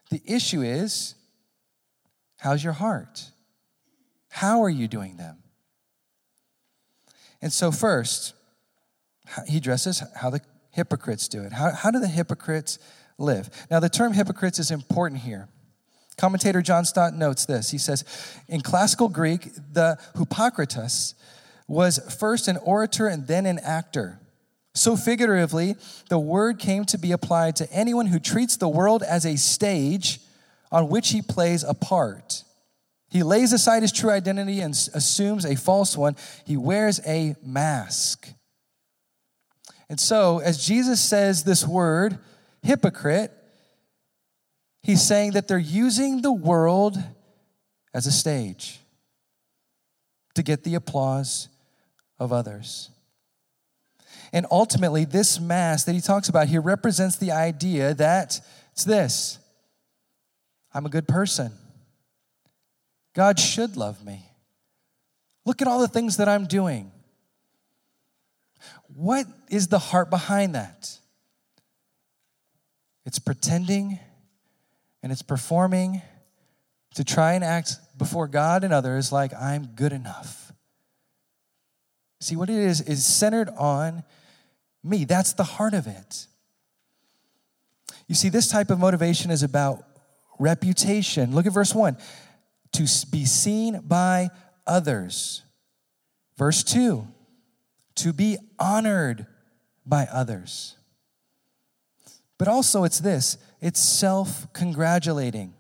The 0.10 0.22
issue 0.26 0.62
is, 0.62 1.16
how's 2.38 2.64
your 2.64 2.74
heart? 2.74 3.32
How 4.30 4.64
are 4.64 4.70
you 4.70 4.88
doing 4.88 5.18
them? 5.18 5.38
And 7.42 7.54
so, 7.54 7.72
first, 7.72 8.35
he 9.48 9.58
addresses 9.58 10.04
how 10.16 10.30
the 10.30 10.42
hypocrites 10.72 11.28
do 11.28 11.42
it. 11.44 11.54
How, 11.54 11.72
how 11.72 11.92
do 11.92 12.00
the 12.00 12.08
hypocrites 12.08 12.80
live? 13.18 13.50
Now, 13.72 13.80
the 13.80 13.90
term 13.90 14.14
hypocrites 14.14 14.60
is 14.60 14.72
important 14.72 15.22
here. 15.22 15.48
Commentator 16.18 16.62
John 16.62 16.86
Stott 16.86 17.14
notes 17.14 17.46
this. 17.46 17.72
He 17.72 17.78
says, 17.78 18.04
in 18.48 18.62
classical 18.62 19.10
Greek, 19.10 19.50
the 19.74 19.98
hypocritus 20.18 21.16
was 21.68 22.00
first 22.20 22.48
an 22.48 22.58
orator 22.58 23.08
and 23.08 23.28
then 23.28 23.46
an 23.46 23.60
actor. 23.60 24.20
So, 24.74 24.98
figuratively, 24.98 25.76
the 26.10 26.20
word 26.20 26.60
came 26.60 26.86
to 26.86 26.98
be 26.98 27.12
applied 27.12 27.56
to 27.58 27.72
anyone 27.72 28.08
who 28.08 28.20
treats 28.20 28.58
the 28.58 28.68
world 28.68 29.04
as 29.04 29.26
a 29.26 29.38
stage 29.38 30.20
on 30.72 30.90
which 30.90 31.10
he 31.10 31.22
plays 31.22 31.64
a 31.64 31.74
part. 31.74 32.44
He 33.10 33.24
lays 33.24 33.54
aside 33.54 33.82
his 33.82 33.94
true 33.94 34.10
identity 34.10 34.60
and 34.60 34.74
assumes 34.74 35.46
a 35.46 35.56
false 35.56 35.96
one. 35.96 36.18
He 36.46 36.58
wears 36.58 37.00
a 37.08 37.36
mask. 37.42 38.28
And 39.90 40.00
so, 40.00 40.40
as 40.40 40.66
Jesus 40.66 41.02
says 41.02 41.44
this 41.44 41.66
word, 41.66 42.18
hypocrite, 42.64 43.32
he's 44.82 45.02
saying 45.02 45.32
that 45.32 45.48
they're 45.48 45.58
using 45.58 46.22
the 46.22 46.32
world 46.34 46.98
as 47.94 48.08
a 48.08 48.12
stage 48.12 48.80
to 50.34 50.44
get 50.44 50.64
the 50.64 50.76
applause 50.76 51.50
of 52.20 52.34
others. 52.34 52.90
And 54.34 54.46
ultimately, 54.52 55.06
this 55.06 55.40
mask 55.40 55.86
that 55.86 55.94
he 55.94 56.02
talks 56.02 56.28
about 56.30 56.48
here 56.48 56.62
represents 56.62 57.16
the 57.18 57.32
idea 57.32 57.94
that 57.94 58.42
it's 58.74 58.84
this 58.84 59.40
I'm 60.74 60.86
a 60.86 60.90
good 60.90 61.08
person. 61.08 61.54
God 63.16 63.40
should 63.40 63.78
love 63.78 64.04
me. 64.04 64.26
Look 65.46 65.62
at 65.62 65.70
all 65.70 65.80
the 65.80 65.88
things 65.88 66.18
that 66.18 66.28
I'm 66.28 66.48
doing. 66.48 66.92
What 68.96 69.28
is 69.50 69.68
the 69.68 69.78
heart 69.78 70.10
behind 70.10 70.56
that? 70.56 70.98
It's 73.06 73.20
pretending 73.20 74.00
and 75.04 75.12
it's 75.12 75.22
performing 75.22 76.02
to 76.96 77.04
try 77.04 77.34
and 77.34 77.44
act 77.44 77.76
before 77.98 78.30
God 78.30 78.64
and 78.64 78.74
others 78.74 79.12
like 79.12 79.34
I'm 79.34 79.66
good 79.76 79.92
enough. 79.92 80.54
See, 82.22 82.38
what 82.38 82.50
it 82.50 82.56
is, 82.56 82.80
is 82.80 83.06
centered 83.06 83.50
on 83.58 84.04
me. 84.82 85.04
That's 85.04 85.34
the 85.34 85.44
heart 85.44 85.74
of 85.74 85.88
it. 85.88 86.28
You 88.08 88.16
see, 88.16 88.30
this 88.30 88.48
type 88.48 88.70
of 88.70 88.80
motivation 88.80 89.30
is 89.30 89.44
about 89.44 89.84
reputation. 90.40 91.36
Look 91.36 91.46
at 91.46 91.52
verse 91.52 91.76
1 91.76 91.98
to 92.74 92.88
be 93.12 93.26
seen 93.26 93.82
by 93.82 94.30
others. 94.66 95.44
Verse 96.38 96.64
2 96.64 97.06
to 97.96 98.14
be 98.14 98.38
honored 98.60 99.26
by 99.86 100.08
others. 100.12 100.76
But 102.38 102.48
also, 102.48 102.84
it's 102.84 103.00
this 103.00 103.38
it's 103.62 103.80
self 103.80 104.52
congratulating. 104.54 105.54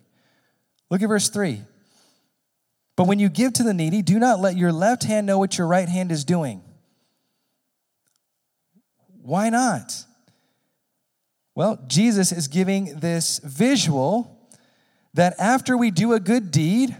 Look 0.89 1.01
at 1.01 1.07
verse 1.07 1.29
3. 1.29 1.61
But 2.95 3.07
when 3.07 3.19
you 3.19 3.27
give 3.29 3.53
to 3.53 3.63
the 3.63 3.73
needy, 3.73 4.01
do 4.01 4.19
not 4.19 4.39
let 4.39 4.55
your 4.55 4.71
left 4.71 5.03
hand 5.03 5.27
know 5.27 5.37
what 5.37 5.57
your 5.57 5.67
right 5.67 5.89
hand 5.89 6.11
is 6.11 6.23
doing. 6.23 6.61
Why 9.21 9.49
not? 9.49 10.05
Well, 11.55 11.79
Jesus 11.87 12.31
is 12.31 12.47
giving 12.47 12.99
this 12.99 13.39
visual 13.43 14.49
that 15.13 15.33
after 15.39 15.75
we 15.75 15.89
do 15.89 16.13
a 16.13 16.19
good 16.19 16.51
deed, 16.51 16.95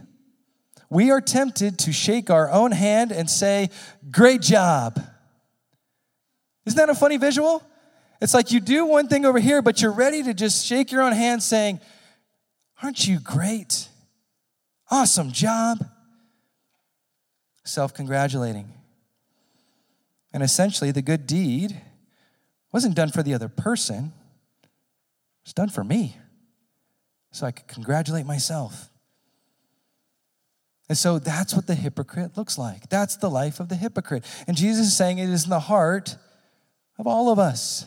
we 0.90 1.12
are 1.12 1.22
tempted 1.22 1.78
to 1.80 1.92
shake 1.92 2.30
our 2.30 2.50
own 2.50 2.72
hand 2.72 3.12
and 3.12 3.30
say, 3.30 3.70
Great 4.12 4.42
job. 4.42 5.00
Isn't 6.66 6.78
that 6.78 6.90
a 6.90 6.96
funny 6.96 7.18
visual? 7.18 7.64
It's 8.22 8.34
like 8.34 8.52
you 8.52 8.60
do 8.60 8.86
one 8.86 9.08
thing 9.08 9.26
over 9.26 9.40
here, 9.40 9.62
but 9.62 9.82
you're 9.82 9.92
ready 9.92 10.24
to 10.24 10.34
just 10.34 10.66
shake 10.66 10.92
your 10.92 11.02
own 11.02 11.12
hand 11.12 11.44
saying, 11.44 11.80
Aren't 12.82 13.08
you 13.08 13.20
great? 13.20 13.88
Awesome 14.90 15.32
job. 15.32 15.86
Self 17.64 17.94
congratulating. 17.94 18.72
And 20.34 20.44
essentially, 20.44 20.92
the 20.92 21.02
good 21.02 21.26
deed 21.26 21.82
wasn't 22.72 22.96
done 22.96 23.10
for 23.10 23.24
the 23.24 23.34
other 23.34 23.48
person, 23.48 24.12
it 24.64 24.70
was 25.46 25.54
done 25.54 25.70
for 25.70 25.84
me. 25.84 26.18
So 27.32 27.46
I 27.46 27.52
could 27.52 27.68
congratulate 27.68 28.26
myself. 28.26 28.90
And 30.88 30.98
so 30.98 31.20
that's 31.20 31.54
what 31.54 31.68
the 31.68 31.76
hypocrite 31.76 32.38
looks 32.38 32.58
like. 32.58 32.90
That's 32.90 33.18
the 33.18 33.30
life 33.30 33.60
of 33.60 33.70
the 33.70 33.76
hypocrite. 33.76 34.24
And 34.48 34.56
Jesus 34.56 34.88
is 34.88 34.96
saying 34.96 35.18
it 35.18 35.30
is 35.30 35.46
in 35.46 35.50
the 35.50 35.60
heart 35.60 36.18
of 36.98 37.08
all 37.08 37.32
of 37.32 37.40
us. 37.40 37.86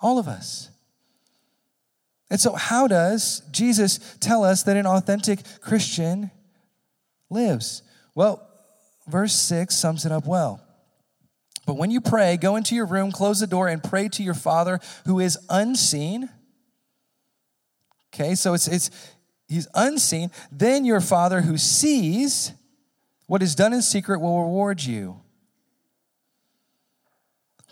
All 0.00 0.18
of 0.18 0.28
us. 0.28 0.68
And 2.30 2.40
so, 2.40 2.54
how 2.54 2.88
does 2.88 3.42
Jesus 3.50 4.16
tell 4.18 4.42
us 4.42 4.62
that 4.62 4.76
an 4.76 4.86
authentic 4.86 5.40
Christian 5.60 6.30
lives? 7.28 7.82
Well, 8.14 8.46
verse 9.06 9.34
6 9.34 9.76
sums 9.76 10.06
it 10.06 10.12
up 10.12 10.26
well. 10.26 10.62
But 11.66 11.76
when 11.76 11.90
you 11.90 12.00
pray, 12.00 12.36
go 12.36 12.56
into 12.56 12.74
your 12.74 12.86
room, 12.86 13.12
close 13.12 13.40
the 13.40 13.46
door, 13.46 13.68
and 13.68 13.82
pray 13.82 14.08
to 14.08 14.22
your 14.22 14.34
Father 14.34 14.80
who 15.04 15.20
is 15.20 15.38
unseen. 15.48 16.28
Okay, 18.14 18.34
so 18.34 18.54
it's, 18.54 18.66
it's 18.66 18.90
he's 19.48 19.68
unseen. 19.74 20.30
Then 20.50 20.84
your 20.84 21.00
Father 21.00 21.42
who 21.42 21.56
sees 21.56 22.52
what 23.26 23.42
is 23.42 23.54
done 23.54 23.72
in 23.72 23.82
secret 23.82 24.20
will 24.20 24.42
reward 24.42 24.82
you. 24.82 25.21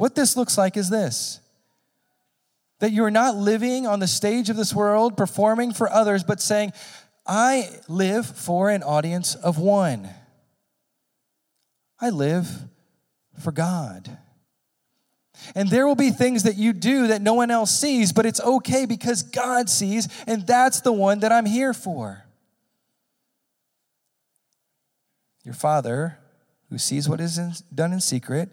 What 0.01 0.15
this 0.15 0.35
looks 0.35 0.57
like 0.57 0.79
is 0.79 0.89
this 0.89 1.41
that 2.79 2.91
you 2.91 3.05
are 3.05 3.11
not 3.11 3.37
living 3.37 3.87
on 3.87 4.01
the 4.01 4.07
stage 4.07 4.49
of 4.49 4.57
this 4.57 4.73
world, 4.73 5.15
performing 5.15 5.75
for 5.75 5.91
others, 5.91 6.25
but 6.25 6.41
saying, 6.41 6.73
I 7.27 7.69
live 7.87 8.25
for 8.25 8.71
an 8.71 8.83
audience 8.83 9.35
of 9.35 9.59
one. 9.59 10.09
I 12.01 12.09
live 12.09 12.49
for 13.39 13.53
God. 13.53 14.17
And 15.55 15.69
there 15.69 15.87
will 15.87 15.95
be 15.95 16.09
things 16.09 16.45
that 16.45 16.57
you 16.57 16.73
do 16.73 17.09
that 17.09 17.21
no 17.21 17.35
one 17.35 17.51
else 17.51 17.71
sees, 17.71 18.11
but 18.11 18.25
it's 18.25 18.41
okay 18.41 18.87
because 18.87 19.23
God 19.23 19.69
sees, 19.69 20.09
and 20.27 20.47
that's 20.47 20.81
the 20.81 20.93
one 20.93 21.21
that 21.21 21.31
I'm 21.31 21.45
here 21.45 21.75
for. 21.75 22.25
Your 25.45 25.53
Father, 25.53 26.17
who 26.71 26.79
sees 26.79 27.07
what 27.07 27.21
is 27.21 27.37
in, 27.37 27.53
done 27.75 27.93
in 27.93 28.01
secret, 28.01 28.49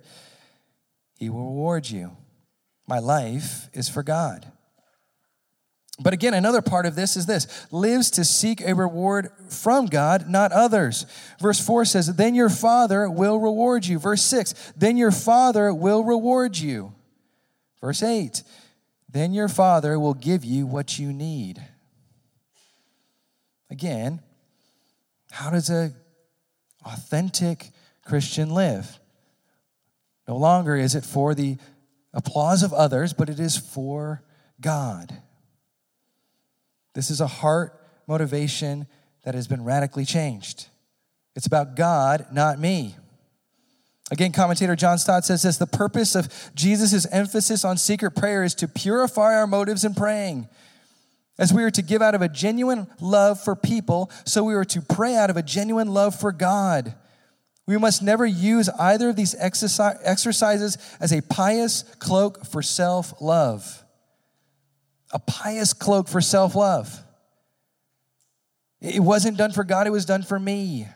he 1.18 1.30
will 1.30 1.46
reward 1.46 1.90
you. 1.90 2.16
My 2.88 3.00
life 3.00 3.70
is 3.74 3.90
for 3.90 4.04
God. 4.04 4.52
But 6.00 6.14
again, 6.14 6.36
another 6.36 6.62
part 6.62 6.86
of 6.86 6.96
this 6.96 7.18
is 7.18 7.26
this 7.26 7.68
lives 7.72 8.12
to 8.12 8.24
seek 8.24 8.62
a 8.62 8.76
reward 8.76 9.32
from 9.50 9.88
God, 9.88 10.30
not 10.30 10.52
others. 10.52 11.08
Verse 11.40 11.60
4 11.60 11.86
says, 11.86 12.16
Then 12.16 12.36
your 12.36 12.50
Father 12.50 13.10
will 13.10 13.40
reward 13.40 13.86
you. 13.86 13.98
Verse 13.98 14.22
6, 14.22 14.74
Then 14.78 14.96
your 14.96 15.12
Father 15.12 15.74
will 15.74 16.04
reward 16.04 16.58
you. 16.58 16.94
Verse 17.82 18.04
8, 18.04 18.44
Then 19.10 19.34
your 19.34 19.48
Father 19.48 20.00
will 20.00 20.14
give 20.14 20.46
you 20.46 20.68
what 20.68 21.00
you 21.00 21.12
need. 21.12 21.62
Again, 23.72 24.22
how 25.32 25.50
does 25.50 25.70
a 25.70 25.94
authentic 26.86 27.72
Christian 28.06 28.52
live? 28.52 29.00
No 30.28 30.38
longer 30.38 30.76
is 30.76 30.96
it 30.96 31.04
for 31.04 31.34
the 31.34 31.58
applause 32.14 32.64
of 32.64 32.74
others, 32.74 33.14
but 33.14 33.30
it 33.30 33.40
is 33.40 33.58
for 33.58 34.24
God. 34.60 35.22
This 36.94 37.10
is 37.10 37.22
a 37.22 37.28
heart 37.28 37.80
motivation 38.08 38.88
that 39.24 39.36
has 39.36 39.48
been 39.48 39.64
radically 39.64 40.06
changed. 40.06 40.68
It's 41.36 41.46
about 41.46 41.76
God, 41.76 42.28
not 42.32 42.60
me. 42.60 42.96
Again, 44.10 44.32
commentator 44.32 44.76
John 44.76 44.98
Stott 44.98 45.26
says 45.26 45.44
this 45.44 45.58
the 45.58 45.68
purpose 45.68 46.16
of 46.16 46.30
Jesus' 46.56 47.06
emphasis 47.12 47.66
on 47.66 47.78
secret 47.78 48.12
prayer 48.12 48.44
is 48.44 48.56
to 48.56 48.68
purify 48.68 49.36
our 49.36 49.48
motives 49.48 49.84
in 49.84 49.94
praying. 49.94 50.48
As 51.38 51.54
we 51.54 51.64
are 51.64 51.72
to 51.72 51.82
give 51.84 52.02
out 52.02 52.16
of 52.16 52.22
a 52.22 52.30
genuine 52.30 52.88
love 53.00 53.40
for 53.40 53.56
people, 53.56 54.10
so 54.26 54.44
we 54.44 54.56
are 54.56 54.66
to 54.66 54.82
pray 54.82 55.16
out 55.16 55.30
of 55.30 55.38
a 55.38 55.44
genuine 55.44 55.90
love 55.90 56.20
for 56.20 56.32
God. 56.32 56.96
We 57.68 57.78
must 57.78 58.02
never 58.02 58.26
use 58.26 58.70
either 58.70 59.10
of 59.10 59.16
these 59.16 59.36
exercises 59.36 60.78
as 61.00 61.12
a 61.12 61.22
pious 61.22 61.84
cloak 62.00 62.46
for 62.46 62.62
self 62.64 63.14
love 63.22 63.84
a 65.12 65.20
pious 65.20 65.74
cloak 65.74 66.08
for 66.08 66.22
self 66.22 66.56
love. 66.56 67.04
It 68.82 69.00
wasn't 69.02 69.38
done 69.38 69.52
for 69.52 69.64
God, 69.64 69.88
it 69.88 69.92
was 69.92 70.06
done 70.06 70.24
for 70.24 70.40
me. 70.40 70.88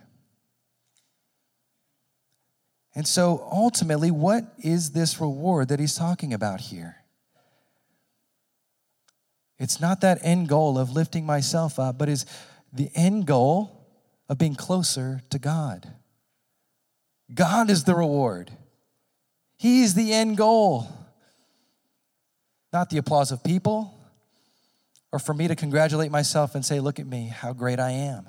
And 2.93 3.07
so 3.07 3.47
ultimately, 3.51 4.11
what 4.11 4.43
is 4.59 4.91
this 4.91 5.21
reward 5.21 5.69
that 5.69 5.79
he's 5.79 5.95
talking 5.95 6.33
about 6.33 6.59
here? 6.59 6.97
It's 9.57 9.79
not 9.79 10.01
that 10.01 10.19
end 10.23 10.49
goal 10.49 10.77
of 10.77 10.91
lifting 10.91 11.25
myself 11.25 11.79
up, 11.79 11.97
but 11.97 12.09
is 12.09 12.25
the 12.73 12.89
end 12.93 13.27
goal 13.27 13.87
of 14.27 14.37
being 14.37 14.55
closer 14.55 15.21
to 15.29 15.39
God. 15.39 15.93
God 17.33 17.69
is 17.69 17.83
the 17.83 17.95
reward. 17.95 18.51
He's 19.57 19.93
the 19.93 20.11
end 20.13 20.37
goal. 20.37 20.87
Not 22.73 22.89
the 22.89 22.97
applause 22.97 23.31
of 23.31 23.43
people, 23.43 23.93
or 25.11 25.19
for 25.19 25.33
me 25.33 25.47
to 25.47 25.55
congratulate 25.55 26.09
myself 26.09 26.55
and 26.55 26.65
say, 26.65 26.79
Look 26.79 26.99
at 26.99 27.05
me, 27.05 27.27
how 27.27 27.53
great 27.53 27.79
I 27.79 27.91
am. 27.91 28.27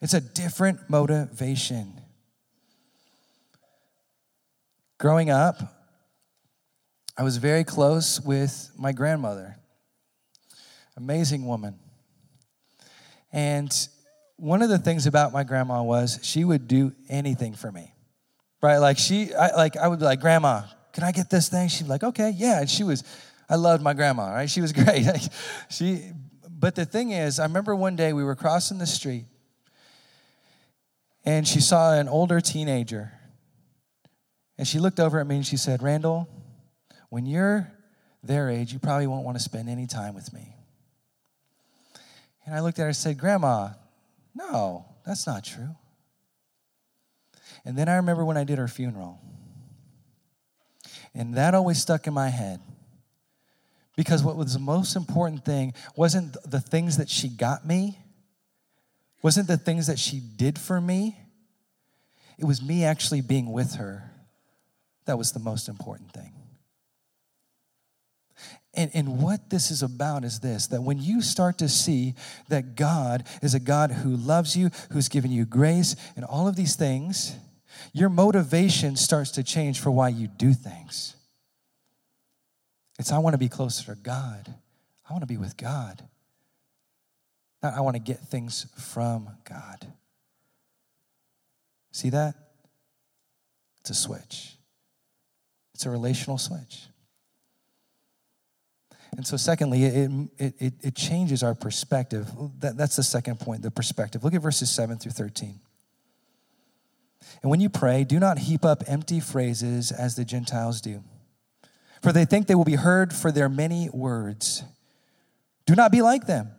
It's 0.00 0.14
a 0.14 0.20
different 0.20 0.88
motivation. 0.88 2.00
Growing 4.98 5.30
up, 5.30 5.60
I 7.18 7.22
was 7.22 7.36
very 7.36 7.64
close 7.64 8.20
with 8.20 8.70
my 8.76 8.92
grandmother, 8.92 9.56
amazing 10.96 11.46
woman. 11.46 11.78
And 13.32 13.70
one 14.36 14.62
of 14.62 14.68
the 14.68 14.78
things 14.78 15.06
about 15.06 15.32
my 15.32 15.44
grandma 15.44 15.82
was 15.82 16.18
she 16.22 16.44
would 16.44 16.68
do 16.68 16.92
anything 17.08 17.54
for 17.54 17.72
me, 17.72 17.92
right? 18.62 18.78
Like 18.78 18.98
she, 18.98 19.34
I, 19.34 19.54
like 19.56 19.76
I 19.76 19.88
would 19.88 19.98
be 19.98 20.04
like, 20.04 20.20
Grandma, 20.20 20.62
can 20.92 21.04
I 21.04 21.12
get 21.12 21.30
this 21.30 21.48
thing? 21.48 21.68
She'd 21.68 21.84
be 21.84 21.90
like, 21.90 22.04
Okay, 22.04 22.30
yeah. 22.30 22.60
And 22.60 22.70
she 22.70 22.84
was 22.84 23.02
I 23.48 23.56
loved 23.56 23.82
my 23.82 23.94
grandma, 23.94 24.32
right? 24.32 24.50
She 24.50 24.60
was 24.60 24.72
great. 24.72 25.06
she, 25.70 26.10
but 26.50 26.74
the 26.74 26.84
thing 26.84 27.10
is, 27.10 27.38
I 27.38 27.44
remember 27.44 27.74
one 27.74 27.96
day 27.96 28.12
we 28.12 28.24
were 28.24 28.34
crossing 28.34 28.78
the 28.78 28.86
street 28.86 29.26
and 31.24 31.46
she 31.46 31.60
saw 31.60 31.92
an 31.92 32.08
older 32.08 32.40
teenager. 32.40 33.12
And 34.58 34.66
she 34.66 34.78
looked 34.78 35.00
over 35.00 35.20
at 35.20 35.26
me 35.26 35.36
and 35.36 35.46
she 35.46 35.56
said, 35.56 35.82
Randall, 35.82 36.28
when 37.10 37.26
you're 37.26 37.70
their 38.22 38.48
age, 38.48 38.72
you 38.72 38.78
probably 38.78 39.06
won't 39.06 39.24
want 39.24 39.36
to 39.36 39.42
spend 39.42 39.68
any 39.68 39.86
time 39.86 40.14
with 40.14 40.32
me. 40.32 40.54
And 42.46 42.54
I 42.54 42.60
looked 42.60 42.78
at 42.78 42.82
her 42.82 42.88
and 42.88 42.96
said, 42.96 43.18
Grandma, 43.18 43.70
no, 44.36 44.84
that's 45.06 45.26
not 45.26 45.44
true. 45.44 45.74
And 47.64 47.76
then 47.76 47.88
I 47.88 47.96
remember 47.96 48.24
when 48.24 48.36
I 48.36 48.44
did 48.44 48.58
her 48.58 48.68
funeral. 48.68 49.18
And 51.14 51.34
that 51.34 51.54
always 51.54 51.80
stuck 51.80 52.06
in 52.06 52.12
my 52.12 52.28
head. 52.28 52.60
Because 53.96 54.22
what 54.22 54.36
was 54.36 54.52
the 54.52 54.58
most 54.58 54.94
important 54.94 55.44
thing 55.44 55.72
wasn't 55.96 56.36
the 56.44 56.60
things 56.60 56.98
that 56.98 57.08
she 57.08 57.28
got 57.28 57.66
me, 57.66 57.98
wasn't 59.22 59.48
the 59.48 59.56
things 59.56 59.86
that 59.86 59.98
she 59.98 60.20
did 60.20 60.58
for 60.58 60.80
me. 60.80 61.18
It 62.38 62.44
was 62.44 62.62
me 62.62 62.84
actually 62.84 63.22
being 63.22 63.50
with 63.50 63.76
her. 63.76 64.10
That 65.06 65.16
was 65.16 65.32
the 65.32 65.38
most 65.38 65.68
important 65.68 66.12
thing. 66.12 66.34
And, 68.74 68.90
and 68.92 69.22
what 69.22 69.48
this 69.48 69.70
is 69.70 69.82
about 69.82 70.22
is 70.22 70.40
this 70.40 70.66
that 70.68 70.82
when 70.82 70.98
you 70.98 71.22
start 71.22 71.58
to 71.58 71.68
see 71.68 72.14
that 72.48 72.76
God 72.76 73.24
is 73.42 73.54
a 73.54 73.60
God 73.60 73.90
who 73.90 74.16
loves 74.16 74.56
you, 74.56 74.70
who's 74.92 75.08
given 75.08 75.30
you 75.30 75.46
grace, 75.46 75.96
and 76.14 76.24
all 76.24 76.46
of 76.46 76.56
these 76.56 76.76
things, 76.76 77.34
your 77.92 78.08
motivation 78.08 78.96
starts 78.96 79.30
to 79.32 79.42
change 79.42 79.80
for 79.80 79.90
why 79.90 80.08
you 80.08 80.28
do 80.28 80.52
things. 80.52 81.16
It's 82.98 83.12
I 83.12 83.18
want 83.18 83.34
to 83.34 83.38
be 83.38 83.48
closer 83.48 83.94
to 83.94 84.00
God. 84.00 84.54
I 85.08 85.12
want 85.12 85.22
to 85.22 85.26
be 85.26 85.36
with 85.36 85.56
God. 85.56 86.02
Not 87.62 87.74
I 87.74 87.80
want 87.80 87.96
to 87.96 88.02
get 88.02 88.20
things 88.20 88.66
from 88.78 89.28
God. 89.48 89.86
See 91.92 92.10
that? 92.10 92.34
It's 93.80 93.90
a 93.90 93.94
switch. 93.94 94.56
It's 95.74 95.86
a 95.86 95.90
relational 95.90 96.38
switch. 96.38 96.86
And 99.16 99.26
so, 99.26 99.36
secondly, 99.36 99.84
it, 99.84 100.10
it, 100.38 100.74
it, 100.82 100.94
changes 100.94 101.42
our 101.42 101.54
perspective. 101.54 102.28
That, 102.60 102.76
that's 102.76 102.96
the 102.96 103.02
second 103.02 103.40
point, 103.40 103.62
the 103.62 103.70
perspective. 103.70 104.22
Look 104.22 104.34
at 104.34 104.42
verses 104.42 104.70
7 104.70 104.98
through 104.98 105.12
13. 105.12 105.58
And 107.42 107.50
when 107.50 107.60
you 107.60 107.70
pray, 107.70 108.04
do 108.04 108.20
not 108.20 108.38
heap 108.38 108.64
up 108.64 108.84
empty 108.86 109.20
phrases 109.20 109.90
as 109.90 110.16
the 110.16 110.24
Gentiles 110.24 110.82
do 110.82 111.02
for 112.06 112.12
they 112.12 112.24
think 112.24 112.46
they 112.46 112.54
will 112.54 112.64
be 112.64 112.76
heard 112.76 113.12
for 113.12 113.32
their 113.32 113.48
many 113.48 113.90
words. 113.92 114.62
Do 115.66 115.74
not 115.74 115.90
be 115.90 116.02
like 116.02 116.28
them, 116.28 116.52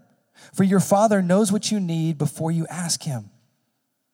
for 0.53 0.65
your 0.65 0.81
Father 0.81 1.21
knows 1.21 1.53
what 1.53 1.71
you 1.71 1.79
need 1.79 2.17
before 2.17 2.51
you 2.51 2.67
ask 2.67 3.03
Him. 3.03 3.29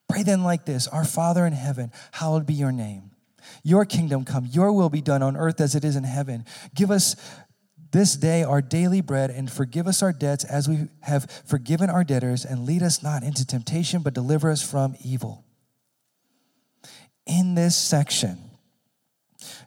Pray 0.08 0.22
then 0.22 0.44
like 0.44 0.66
this 0.66 0.88
Our 0.88 1.06
Father 1.06 1.46
in 1.48 1.54
heaven, 1.54 1.92
hallowed 2.12 2.46
be 2.46 2.54
your 2.54 2.72
name. 2.72 3.10
Your 3.64 3.84
kingdom 3.84 4.26
come, 4.26 4.46
your 4.46 4.72
will 4.72 4.92
be 4.92 5.02
done 5.02 5.24
on 5.24 5.36
earth 5.36 5.60
as 5.60 5.74
it 5.74 5.84
is 5.84 5.96
in 5.96 6.04
heaven. 6.04 6.46
Give 6.76 6.92
us 6.92 7.16
this 7.94 8.16
day 8.16 8.44
our 8.44 8.62
daily 8.62 9.02
bread 9.02 9.30
and 9.30 9.50
forgive 9.50 9.88
us 9.88 10.04
our 10.04 10.12
debts 10.12 10.44
as 10.44 10.68
we 10.68 10.88
have 11.02 11.30
forgiven 11.46 11.90
our 11.90 12.04
debtors, 12.04 12.44
and 12.44 12.66
lead 12.66 12.84
us 12.84 13.02
not 13.02 13.24
into 13.24 13.46
temptation, 13.46 14.02
but 14.02 14.14
deliver 14.14 14.52
us 14.52 14.62
from 14.62 14.96
evil. 15.04 15.46
In 17.26 17.56
this 17.56 17.78
section, 17.78 18.38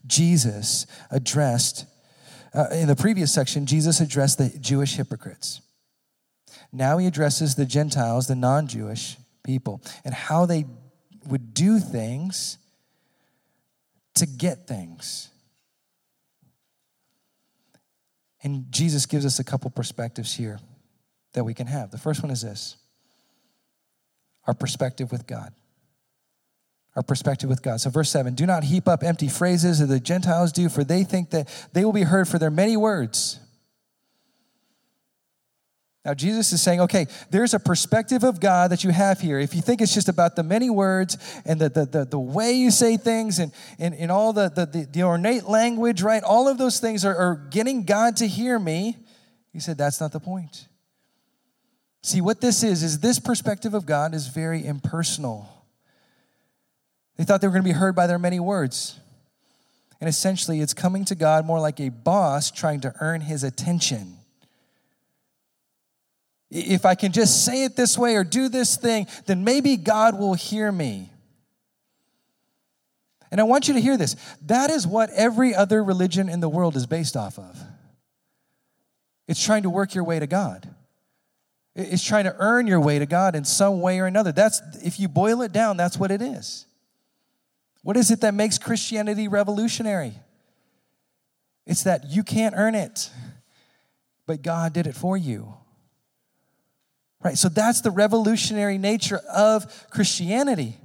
Jesus 0.06 0.86
addressed, 1.10 1.86
uh, 2.52 2.66
in 2.72 2.88
the 2.88 2.96
previous 2.96 3.32
section, 3.32 3.64
Jesus 3.64 4.00
addressed 4.00 4.38
the 4.38 4.50
Jewish 4.58 4.96
hypocrites. 4.96 5.60
Now 6.72 6.98
he 6.98 7.06
addresses 7.06 7.54
the 7.54 7.64
Gentiles, 7.64 8.26
the 8.26 8.34
non 8.34 8.66
Jewish 8.66 9.16
people, 9.44 9.80
and 10.04 10.12
how 10.12 10.46
they 10.46 10.66
would 11.26 11.54
do 11.54 11.78
things 11.78 12.58
to 14.14 14.26
get 14.26 14.66
things. 14.66 15.30
And 18.42 18.66
Jesus 18.70 19.06
gives 19.06 19.24
us 19.24 19.38
a 19.38 19.44
couple 19.44 19.70
perspectives 19.70 20.34
here 20.34 20.58
that 21.32 21.44
we 21.44 21.54
can 21.54 21.66
have. 21.66 21.90
The 21.90 21.98
first 21.98 22.22
one 22.22 22.30
is 22.30 22.42
this 22.42 22.76
our 24.46 24.54
perspective 24.54 25.10
with 25.10 25.26
God 25.26 25.52
our 26.96 27.02
perspective 27.02 27.50
with 27.50 27.62
God. 27.62 27.80
So, 27.80 27.90
verse 27.90 28.10
7 28.10 28.34
do 28.34 28.46
not 28.46 28.64
heap 28.64 28.88
up 28.88 29.04
empty 29.04 29.28
phrases 29.28 29.80
as 29.80 29.88
the 29.88 30.00
Gentiles 30.00 30.50
do, 30.50 30.68
for 30.68 30.82
they 30.82 31.04
think 31.04 31.30
that 31.30 31.48
they 31.74 31.84
will 31.84 31.92
be 31.92 32.02
heard 32.02 32.26
for 32.26 32.38
their 32.38 32.50
many 32.50 32.76
words. 32.76 33.38
Now, 36.06 36.14
Jesus 36.14 36.52
is 36.52 36.62
saying, 36.62 36.82
okay, 36.82 37.08
there's 37.30 37.52
a 37.52 37.58
perspective 37.58 38.22
of 38.22 38.38
God 38.38 38.70
that 38.70 38.84
you 38.84 38.90
have 38.90 39.20
here. 39.20 39.40
If 39.40 39.56
you 39.56 39.60
think 39.60 39.80
it's 39.80 39.92
just 39.92 40.08
about 40.08 40.36
the 40.36 40.44
many 40.44 40.70
words 40.70 41.18
and 41.44 41.60
the, 41.60 41.68
the, 41.68 41.84
the, 41.84 42.04
the 42.04 42.18
way 42.18 42.52
you 42.52 42.70
say 42.70 42.96
things 42.96 43.40
and, 43.40 43.50
and, 43.80 43.92
and 43.92 44.12
all 44.12 44.32
the, 44.32 44.48
the, 44.48 44.86
the, 44.88 45.02
ornate 45.02 45.48
language, 45.48 46.02
right? 46.02 46.22
All 46.22 46.46
of 46.46 46.58
those 46.58 46.78
things 46.78 47.04
are, 47.04 47.16
are 47.16 47.34
getting 47.50 47.82
God 47.82 48.18
to 48.18 48.28
hear 48.28 48.56
me. 48.56 48.96
He 49.52 49.58
said, 49.58 49.78
that's 49.78 50.00
not 50.00 50.12
the 50.12 50.20
point. 50.20 50.68
See, 52.04 52.20
what 52.20 52.40
this 52.40 52.62
is, 52.62 52.84
is 52.84 53.00
this 53.00 53.18
perspective 53.18 53.74
of 53.74 53.84
God 53.84 54.14
is 54.14 54.28
very 54.28 54.64
impersonal. 54.64 55.48
They 57.16 57.24
thought 57.24 57.40
they 57.40 57.48
were 57.48 57.52
going 57.52 57.64
to 57.64 57.68
be 57.68 57.72
heard 57.72 57.96
by 57.96 58.06
their 58.06 58.20
many 58.20 58.38
words. 58.38 59.00
And 60.00 60.08
essentially, 60.08 60.60
it's 60.60 60.72
coming 60.72 61.04
to 61.06 61.16
God 61.16 61.44
more 61.44 61.58
like 61.58 61.80
a 61.80 61.88
boss 61.88 62.52
trying 62.52 62.78
to 62.82 62.94
earn 63.00 63.22
his 63.22 63.42
attention. 63.42 64.15
If 66.50 66.84
I 66.86 66.94
can 66.94 67.12
just 67.12 67.44
say 67.44 67.64
it 67.64 67.76
this 67.76 67.98
way 67.98 68.14
or 68.16 68.24
do 68.24 68.48
this 68.48 68.76
thing, 68.76 69.06
then 69.26 69.42
maybe 69.44 69.76
God 69.76 70.18
will 70.18 70.34
hear 70.34 70.70
me. 70.70 71.10
And 73.30 73.40
I 73.40 73.44
want 73.44 73.66
you 73.66 73.74
to 73.74 73.80
hear 73.80 73.96
this. 73.96 74.14
That 74.42 74.70
is 74.70 74.86
what 74.86 75.10
every 75.10 75.54
other 75.54 75.82
religion 75.82 76.28
in 76.28 76.40
the 76.40 76.48
world 76.48 76.76
is 76.76 76.86
based 76.86 77.16
off 77.16 77.38
of. 77.38 77.60
It's 79.26 79.44
trying 79.44 79.64
to 79.64 79.70
work 79.70 79.94
your 79.94 80.04
way 80.04 80.20
to 80.20 80.26
God. 80.26 80.72
It's 81.74 82.04
trying 82.04 82.24
to 82.24 82.34
earn 82.38 82.66
your 82.66 82.80
way 82.80 82.98
to 82.98 83.06
God 83.06 83.34
in 83.34 83.44
some 83.44 83.80
way 83.80 83.98
or 83.98 84.06
another. 84.06 84.32
That's 84.32 84.62
if 84.82 84.98
you 85.00 85.08
boil 85.08 85.42
it 85.42 85.52
down, 85.52 85.76
that's 85.76 85.98
what 85.98 86.10
it 86.10 86.22
is. 86.22 86.66
What 87.82 87.96
is 87.96 88.10
it 88.10 88.22
that 88.22 88.34
makes 88.34 88.56
Christianity 88.58 89.28
revolutionary? 89.28 90.14
It's 91.66 91.82
that 91.82 92.08
you 92.08 92.22
can't 92.22 92.54
earn 92.56 92.74
it, 92.74 93.10
but 94.26 94.42
God 94.42 94.72
did 94.72 94.86
it 94.86 94.94
for 94.94 95.16
you. 95.16 95.54
Right? 97.26 97.36
So 97.36 97.48
that's 97.48 97.80
the 97.80 97.90
revolutionary 97.90 98.78
nature 98.78 99.16
of 99.16 99.90
Christianity. 99.90 100.76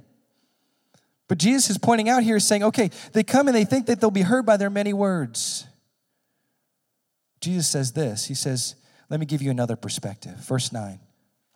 But 1.28 1.38
Jesus 1.38 1.70
is 1.70 1.78
pointing 1.78 2.08
out 2.08 2.24
here, 2.24 2.40
saying, 2.40 2.64
okay, 2.64 2.90
they 3.12 3.22
come 3.22 3.46
and 3.46 3.56
they 3.56 3.64
think 3.64 3.86
that 3.86 4.00
they'll 4.00 4.10
be 4.10 4.22
heard 4.22 4.44
by 4.44 4.56
their 4.56 4.68
many 4.68 4.92
words. 4.92 5.68
Jesus 7.40 7.68
says 7.68 7.92
this 7.92 8.26
He 8.26 8.34
says, 8.34 8.74
let 9.08 9.20
me 9.20 9.26
give 9.26 9.40
you 9.40 9.52
another 9.52 9.76
perspective. 9.76 10.34
Verse 10.38 10.72
9 10.72 10.98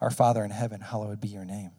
Our 0.01 0.13
Father 0.13 0.45
in 0.45 0.53
heaven, 0.53 0.81
hallowed 0.81 1.21
be 1.21 1.29
your 1.29 1.45
name 1.45 1.73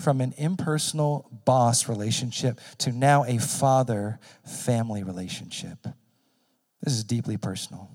from 0.00 0.20
an 0.20 0.34
impersonal 0.36 1.30
boss 1.44 1.88
relationship 1.88 2.60
to 2.78 2.90
now 2.90 3.24
a 3.26 3.38
father 3.38 4.18
family 4.44 5.04
relationship. 5.04 5.86
This 6.82 6.94
is 6.94 7.04
deeply 7.04 7.36
personal. 7.36 7.92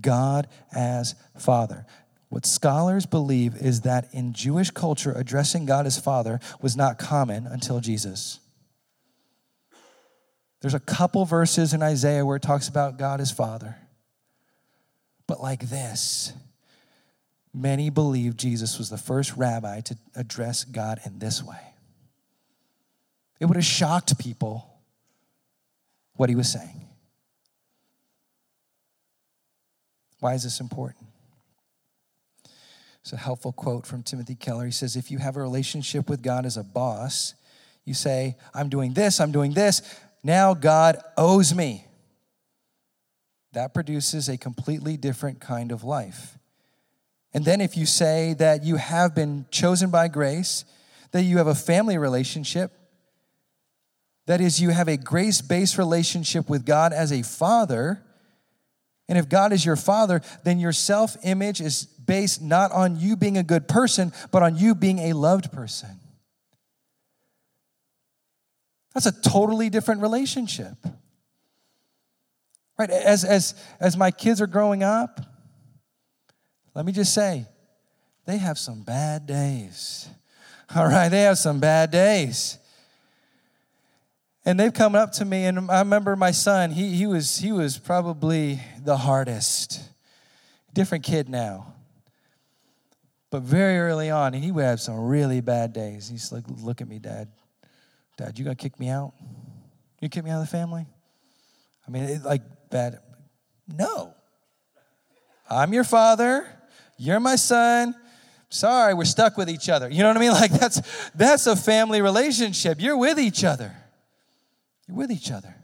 God 0.00 0.48
as 0.74 1.14
Father. 1.38 1.86
What 2.28 2.46
scholars 2.46 3.04
believe 3.04 3.56
is 3.56 3.82
that 3.82 4.08
in 4.12 4.32
Jewish 4.32 4.70
culture, 4.70 5.12
addressing 5.12 5.66
God 5.66 5.86
as 5.86 5.98
Father 5.98 6.40
was 6.60 6.76
not 6.76 6.98
common 6.98 7.46
until 7.46 7.80
Jesus. 7.80 8.40
There's 10.60 10.74
a 10.74 10.80
couple 10.80 11.24
verses 11.24 11.74
in 11.74 11.82
Isaiah 11.82 12.24
where 12.24 12.36
it 12.36 12.42
talks 12.42 12.68
about 12.68 12.98
God 12.98 13.20
as 13.20 13.30
Father. 13.30 13.76
But 15.26 15.40
like 15.40 15.68
this, 15.68 16.32
Many 17.54 17.90
believe 17.90 18.36
Jesus 18.36 18.78
was 18.78 18.88
the 18.88 18.96
first 18.96 19.36
rabbi 19.36 19.80
to 19.82 19.96
address 20.16 20.64
God 20.64 21.00
in 21.04 21.18
this 21.18 21.42
way. 21.42 21.60
It 23.40 23.46
would 23.46 23.56
have 23.56 23.64
shocked 23.64 24.18
people 24.18 24.68
what 26.14 26.30
he 26.30 26.34
was 26.34 26.50
saying. 26.50 26.86
Why 30.22 30.34
is 30.34 30.44
this 30.44 30.60
important? 30.60 31.08
It's 33.00 33.12
a 33.12 33.16
helpful 33.16 33.50
quote 33.50 33.84
from 33.84 34.04
Timothy 34.04 34.36
Keller. 34.36 34.64
He 34.64 34.70
says, 34.70 34.94
If 34.94 35.10
you 35.10 35.18
have 35.18 35.36
a 35.36 35.40
relationship 35.40 36.08
with 36.08 36.22
God 36.22 36.46
as 36.46 36.56
a 36.56 36.62
boss, 36.62 37.34
you 37.84 37.92
say, 37.92 38.36
I'm 38.54 38.68
doing 38.68 38.92
this, 38.92 39.18
I'm 39.18 39.32
doing 39.32 39.52
this. 39.52 39.82
Now 40.22 40.54
God 40.54 40.98
owes 41.18 41.52
me. 41.52 41.88
That 43.50 43.74
produces 43.74 44.28
a 44.28 44.38
completely 44.38 44.96
different 44.96 45.40
kind 45.40 45.72
of 45.72 45.82
life. 45.82 46.38
And 47.34 47.44
then 47.44 47.60
if 47.60 47.76
you 47.76 47.84
say 47.84 48.34
that 48.34 48.62
you 48.62 48.76
have 48.76 49.16
been 49.16 49.46
chosen 49.50 49.90
by 49.90 50.06
grace, 50.06 50.64
that 51.10 51.24
you 51.24 51.38
have 51.38 51.48
a 51.48 51.54
family 51.56 51.98
relationship, 51.98 52.70
that 54.26 54.40
is, 54.40 54.60
you 54.60 54.70
have 54.70 54.86
a 54.86 54.96
grace 54.96 55.40
based 55.40 55.78
relationship 55.78 56.48
with 56.48 56.64
God 56.64 56.92
as 56.92 57.10
a 57.10 57.22
father. 57.22 58.04
And 59.12 59.18
if 59.18 59.28
God 59.28 59.52
is 59.52 59.62
your 59.62 59.76
father, 59.76 60.22
then 60.42 60.58
your 60.58 60.72
self 60.72 61.18
image 61.22 61.60
is 61.60 61.84
based 61.84 62.40
not 62.40 62.72
on 62.72 62.98
you 62.98 63.14
being 63.14 63.36
a 63.36 63.42
good 63.42 63.68
person, 63.68 64.10
but 64.30 64.42
on 64.42 64.56
you 64.56 64.74
being 64.74 65.00
a 65.00 65.12
loved 65.12 65.52
person. 65.52 66.00
That's 68.94 69.04
a 69.04 69.12
totally 69.12 69.68
different 69.68 70.00
relationship. 70.00 70.78
Right? 72.78 72.88
As, 72.88 73.22
as, 73.22 73.54
as 73.78 73.98
my 73.98 74.10
kids 74.10 74.40
are 74.40 74.46
growing 74.46 74.82
up, 74.82 75.20
let 76.74 76.86
me 76.86 76.92
just 76.92 77.12
say, 77.12 77.44
they 78.24 78.38
have 78.38 78.56
some 78.56 78.82
bad 78.82 79.26
days. 79.26 80.08
All 80.74 80.86
right, 80.86 81.10
they 81.10 81.24
have 81.24 81.36
some 81.36 81.60
bad 81.60 81.90
days. 81.90 82.56
And 84.44 84.58
they've 84.58 84.72
come 84.72 84.94
up 84.94 85.12
to 85.12 85.24
me, 85.24 85.44
and 85.44 85.70
I 85.70 85.80
remember 85.80 86.16
my 86.16 86.32
son, 86.32 86.72
he, 86.72 86.96
he, 86.96 87.06
was, 87.06 87.38
he 87.38 87.52
was 87.52 87.78
probably 87.78 88.60
the 88.82 88.96
hardest. 88.96 89.80
Different 90.74 91.04
kid 91.04 91.28
now. 91.28 91.74
But 93.30 93.42
very 93.42 93.78
early 93.78 94.10
on, 94.10 94.32
he 94.32 94.50
would 94.50 94.64
have 94.64 94.80
some 94.80 94.98
really 94.98 95.40
bad 95.40 95.72
days. 95.72 96.08
He's 96.08 96.32
like, 96.32 96.44
Look 96.60 96.80
at 96.80 96.88
me, 96.88 96.98
Dad. 96.98 97.28
Dad, 98.18 98.38
you 98.38 98.44
gonna 98.44 98.54
kick 98.54 98.78
me 98.78 98.88
out? 98.88 99.14
You 100.00 100.08
kick 100.08 100.24
me 100.24 100.30
out 100.30 100.42
of 100.42 100.46
the 100.46 100.50
family? 100.50 100.86
I 101.86 101.90
mean, 101.90 102.02
it, 102.04 102.22
like, 102.22 102.42
bad. 102.68 102.98
No. 103.68 104.14
I'm 105.48 105.72
your 105.72 105.84
father. 105.84 106.46
You're 106.98 107.20
my 107.20 107.36
son. 107.36 107.94
Sorry, 108.48 108.92
we're 108.92 109.04
stuck 109.04 109.38
with 109.38 109.48
each 109.48 109.68
other. 109.68 109.88
You 109.88 110.02
know 110.02 110.08
what 110.08 110.16
I 110.16 110.20
mean? 110.20 110.32
Like 110.32 110.52
that's 110.52 110.82
that's 111.14 111.46
a 111.46 111.56
family 111.56 112.02
relationship. 112.02 112.80
You're 112.80 112.98
with 112.98 113.18
each 113.18 113.44
other. 113.44 113.74
You're 114.92 114.98
with 114.98 115.10
each 115.10 115.30
other. 115.30 115.54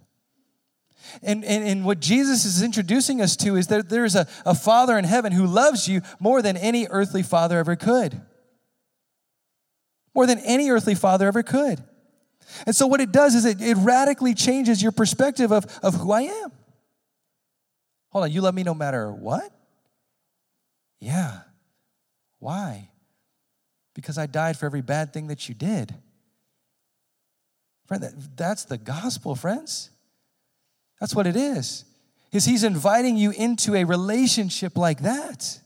And, 1.23 1.45
and, 1.45 1.67
and 1.67 1.85
what 1.85 2.01
Jesus 2.01 2.45
is 2.45 2.63
introducing 2.63 3.21
us 3.21 3.37
to 3.39 3.57
is 3.57 3.67
that 3.69 3.91
there's 3.91 4.15
a, 4.15 4.27
a 4.47 4.55
father 4.55 4.97
in 4.97 5.05
heaven 5.05 5.33
who 5.33 5.47
loves 5.47 5.87
you 5.87 6.01
more 6.19 6.41
than 6.41 6.57
any 6.57 6.87
earthly 6.89 7.23
father 7.23 7.59
ever 7.59 7.77
could. 7.77 8.21
More 10.15 10.27
than 10.27 10.39
any 10.41 10.71
earthly 10.71 10.95
father 10.95 11.27
ever 11.29 11.43
could. 11.43 11.83
And 12.67 12.75
so, 12.75 12.87
what 12.87 13.01
it 13.01 13.13
does 13.13 13.35
is 13.35 13.45
it, 13.45 13.61
it 13.61 13.77
radically 13.77 14.35
changes 14.35 14.83
your 14.83 14.93
perspective 14.93 15.53
of, 15.53 15.67
of 15.83 15.95
who 15.95 16.11
I 16.11 16.23
am. 16.23 16.53
Hold 18.11 18.25
on, 18.25 18.33
you 18.33 18.41
love 18.41 18.55
me 18.55 18.63
no 18.63 18.75
matter 18.75 19.13
what? 19.13 19.53
Yeah. 20.99 21.41
Why? 22.39 22.91
Because 23.95 24.17
I 24.17 24.27
died 24.27 24.57
for 24.57 24.65
every 24.65 24.81
bad 24.81 25.13
thing 25.13 25.27
that 25.27 25.49
you 25.49 25.55
did. 25.55 25.95
Friend, 27.89 28.03
that, 28.03 28.37
that's 28.37 28.67
the 28.67 28.77
gospel, 28.77 29.35
friends. 29.35 29.89
That's 31.01 31.15
what 31.15 31.27
it 31.27 31.37
is. 31.37 31.85
Is 32.33 32.45
he's 32.45 32.63
inviting 32.63 33.17
you 33.17 33.31
into 33.31 33.75
a 33.75 33.85
relationship 33.85 34.77
like 34.77 35.01
that. 35.01 35.59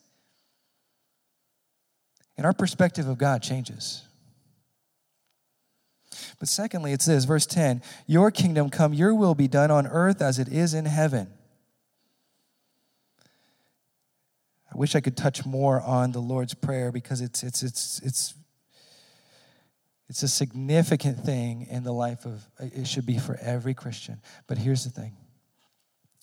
And 2.37 2.47
our 2.47 2.53
perspective 2.53 3.09
of 3.09 3.19
God 3.19 3.43
changes. 3.43 4.03
But 6.39 6.49
secondly, 6.49 6.93
it 6.93 7.03
says, 7.03 7.25
verse 7.25 7.45
10 7.47 7.83
Your 8.07 8.31
kingdom 8.31 8.71
come, 8.71 8.95
your 8.95 9.15
will 9.15 9.35
be 9.35 9.49
done 9.49 9.73
on 9.73 9.89
earth 9.89 10.23
as 10.23 10.39
it 10.39 10.49
is 10.49 10.75
in 10.75 10.85
heaven. 10.85 11.29
I 14.73 14.79
wish 14.79 14.95
I 14.95 15.01
could 15.01 15.17
touch 15.17 15.45
more 15.45 15.81
on 15.81 16.13
the 16.13 16.21
Lord's 16.21 16.55
Prayer 16.55 16.93
because 16.93 17.21
it's, 17.21 17.43
it's, 17.43 17.63
it's, 17.63 18.01
it's, 18.05 18.35
it's 20.09 20.23
a 20.23 20.29
significant 20.29 21.25
thing 21.25 21.67
in 21.71 21.85
the 21.85 21.93
life 21.93 22.27
of, 22.27 22.47
it 22.59 22.87
should 22.87 23.07
be 23.07 23.19
for 23.19 23.39
every 23.41 23.75
Christian. 23.75 24.21
But 24.47 24.59
here's 24.59 24.85
the 24.85 24.91
thing 24.91 25.17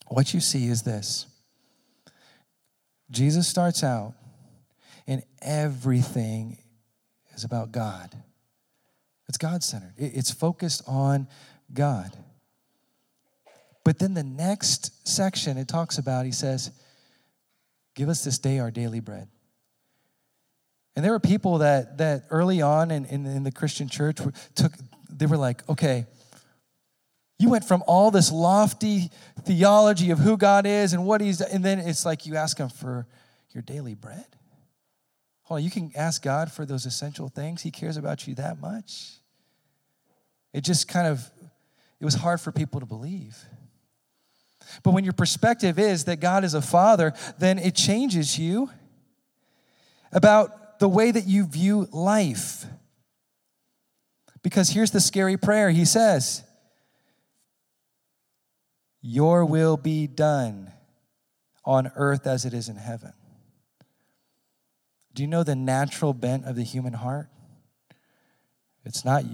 what 0.08 0.34
you 0.34 0.40
see 0.40 0.66
is 0.66 0.82
this 0.82 1.26
Jesus 3.10 3.48
starts 3.48 3.82
out, 3.82 4.14
and 5.06 5.22
everything 5.42 6.58
is 7.34 7.44
about 7.44 7.72
God. 7.72 8.14
It's 9.28 9.38
God 9.38 9.62
centered, 9.62 9.94
it's 9.96 10.30
focused 10.30 10.82
on 10.86 11.28
God. 11.72 12.16
But 13.84 13.98
then 13.98 14.14
the 14.14 14.22
next 14.22 15.08
section 15.08 15.56
it 15.56 15.66
talks 15.66 15.98
about, 15.98 16.26
he 16.26 16.32
says, 16.32 16.70
Give 17.94 18.08
us 18.08 18.24
this 18.24 18.38
day 18.38 18.58
our 18.58 18.70
daily 18.70 19.00
bread. 19.00 19.28
And 21.00 21.04
there 21.06 21.12
were 21.12 21.18
people 21.18 21.56
that, 21.60 21.96
that 21.96 22.24
early 22.28 22.60
on 22.60 22.90
in, 22.90 23.06
in, 23.06 23.24
in 23.24 23.42
the 23.42 23.50
Christian 23.50 23.88
church 23.88 24.18
took, 24.54 24.72
they 25.08 25.24
were 25.24 25.38
like, 25.38 25.66
okay, 25.66 26.04
you 27.38 27.48
went 27.48 27.64
from 27.64 27.82
all 27.86 28.10
this 28.10 28.30
lofty 28.30 29.10
theology 29.46 30.10
of 30.10 30.18
who 30.18 30.36
God 30.36 30.66
is 30.66 30.92
and 30.92 31.06
what 31.06 31.22
He's, 31.22 31.40
and 31.40 31.64
then 31.64 31.78
it's 31.78 32.04
like 32.04 32.26
you 32.26 32.36
ask 32.36 32.58
Him 32.58 32.68
for 32.68 33.06
your 33.52 33.62
daily 33.62 33.94
bread. 33.94 34.26
Hold 35.44 35.60
on, 35.60 35.64
you 35.64 35.70
can 35.70 35.90
ask 35.96 36.22
God 36.22 36.52
for 36.52 36.66
those 36.66 36.84
essential 36.84 37.30
things. 37.30 37.62
He 37.62 37.70
cares 37.70 37.96
about 37.96 38.28
you 38.28 38.34
that 38.34 38.60
much. 38.60 39.12
It 40.52 40.64
just 40.64 40.86
kind 40.86 41.06
of, 41.06 41.30
it 41.98 42.04
was 42.04 42.16
hard 42.16 42.42
for 42.42 42.52
people 42.52 42.78
to 42.78 42.84
believe. 42.84 43.42
But 44.82 44.90
when 44.90 45.04
your 45.04 45.14
perspective 45.14 45.78
is 45.78 46.04
that 46.04 46.20
God 46.20 46.44
is 46.44 46.52
a 46.52 46.60
father, 46.60 47.14
then 47.38 47.58
it 47.58 47.74
changes 47.74 48.38
you 48.38 48.68
about 50.12 50.59
the 50.80 50.88
way 50.88 51.12
that 51.12 51.28
you 51.28 51.46
view 51.46 51.86
life. 51.92 52.64
Because 54.42 54.70
here's 54.70 54.90
the 54.90 55.00
scary 55.00 55.36
prayer 55.36 55.70
He 55.70 55.84
says, 55.84 56.42
Your 59.00 59.44
will 59.44 59.76
be 59.76 60.08
done 60.08 60.72
on 61.64 61.92
earth 61.94 62.26
as 62.26 62.44
it 62.44 62.54
is 62.54 62.68
in 62.68 62.76
heaven. 62.76 63.12
Do 65.14 65.22
you 65.22 65.28
know 65.28 65.44
the 65.44 65.54
natural 65.54 66.14
bent 66.14 66.46
of 66.46 66.56
the 66.56 66.62
human 66.62 66.94
heart? 66.94 67.28
It's 68.84 69.04
not 69.04 69.24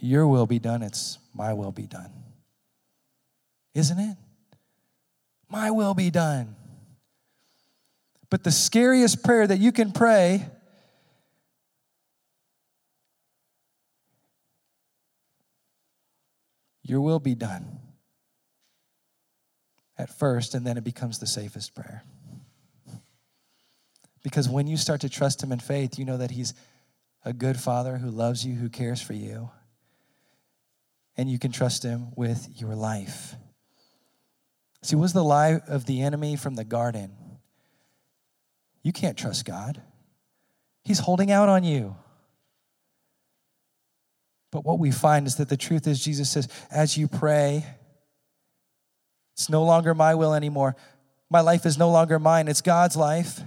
your 0.00 0.26
will 0.26 0.46
be 0.46 0.58
done, 0.58 0.82
it's 0.82 1.18
my 1.32 1.54
will 1.54 1.70
be 1.70 1.86
done. 1.86 2.10
Isn't 3.72 3.98
it? 3.98 4.16
My 5.48 5.70
will 5.70 5.94
be 5.94 6.10
done. 6.10 6.56
But 8.30 8.42
the 8.42 8.50
scariest 8.50 9.22
prayer 9.22 9.46
that 9.46 9.60
you 9.60 9.70
can 9.70 9.92
pray 9.92 10.46
Your 16.82 17.00
will 17.00 17.20
be 17.20 17.34
done 17.34 17.78
at 19.96 20.10
first, 20.10 20.54
and 20.54 20.66
then 20.66 20.76
it 20.76 20.84
becomes 20.84 21.18
the 21.18 21.26
safest 21.26 21.74
prayer. 21.74 22.02
Because 24.22 24.48
when 24.48 24.66
you 24.66 24.76
start 24.76 25.00
to 25.02 25.08
trust 25.08 25.42
Him 25.42 25.52
in 25.52 25.60
faith, 25.60 25.98
you 25.98 26.04
know 26.04 26.16
that 26.16 26.30
He's 26.30 26.54
a 27.24 27.32
good 27.32 27.58
Father 27.58 27.98
who 27.98 28.10
loves 28.10 28.44
you, 28.44 28.54
who 28.54 28.68
cares 28.68 29.00
for 29.00 29.12
you, 29.12 29.50
and 31.16 31.30
you 31.30 31.38
can 31.38 31.52
trust 31.52 31.82
Him 31.82 32.08
with 32.16 32.48
your 32.56 32.74
life. 32.74 33.34
See, 34.82 34.96
was 34.96 35.12
the 35.12 35.22
lie 35.22 35.60
of 35.68 35.86
the 35.86 36.02
enemy 36.02 36.36
from 36.36 36.56
the 36.56 36.64
garden? 36.64 37.12
You 38.82 38.92
can't 38.92 39.16
trust 39.16 39.44
God. 39.44 39.80
He's 40.82 40.98
holding 40.98 41.30
out 41.30 41.48
on 41.48 41.62
you. 41.62 41.96
But 44.52 44.64
what 44.64 44.78
we 44.78 44.92
find 44.92 45.26
is 45.26 45.36
that 45.36 45.48
the 45.48 45.56
truth 45.56 45.88
is, 45.88 45.98
Jesus 45.98 46.30
says, 46.30 46.46
as 46.70 46.96
you 46.96 47.08
pray, 47.08 47.66
it's 49.34 49.48
no 49.48 49.64
longer 49.64 49.94
my 49.94 50.14
will 50.14 50.34
anymore. 50.34 50.76
My 51.30 51.40
life 51.40 51.64
is 51.66 51.78
no 51.78 51.90
longer 51.90 52.18
mine, 52.18 52.46
it's 52.46 52.60
God's 52.60 52.94
life. 52.94 53.40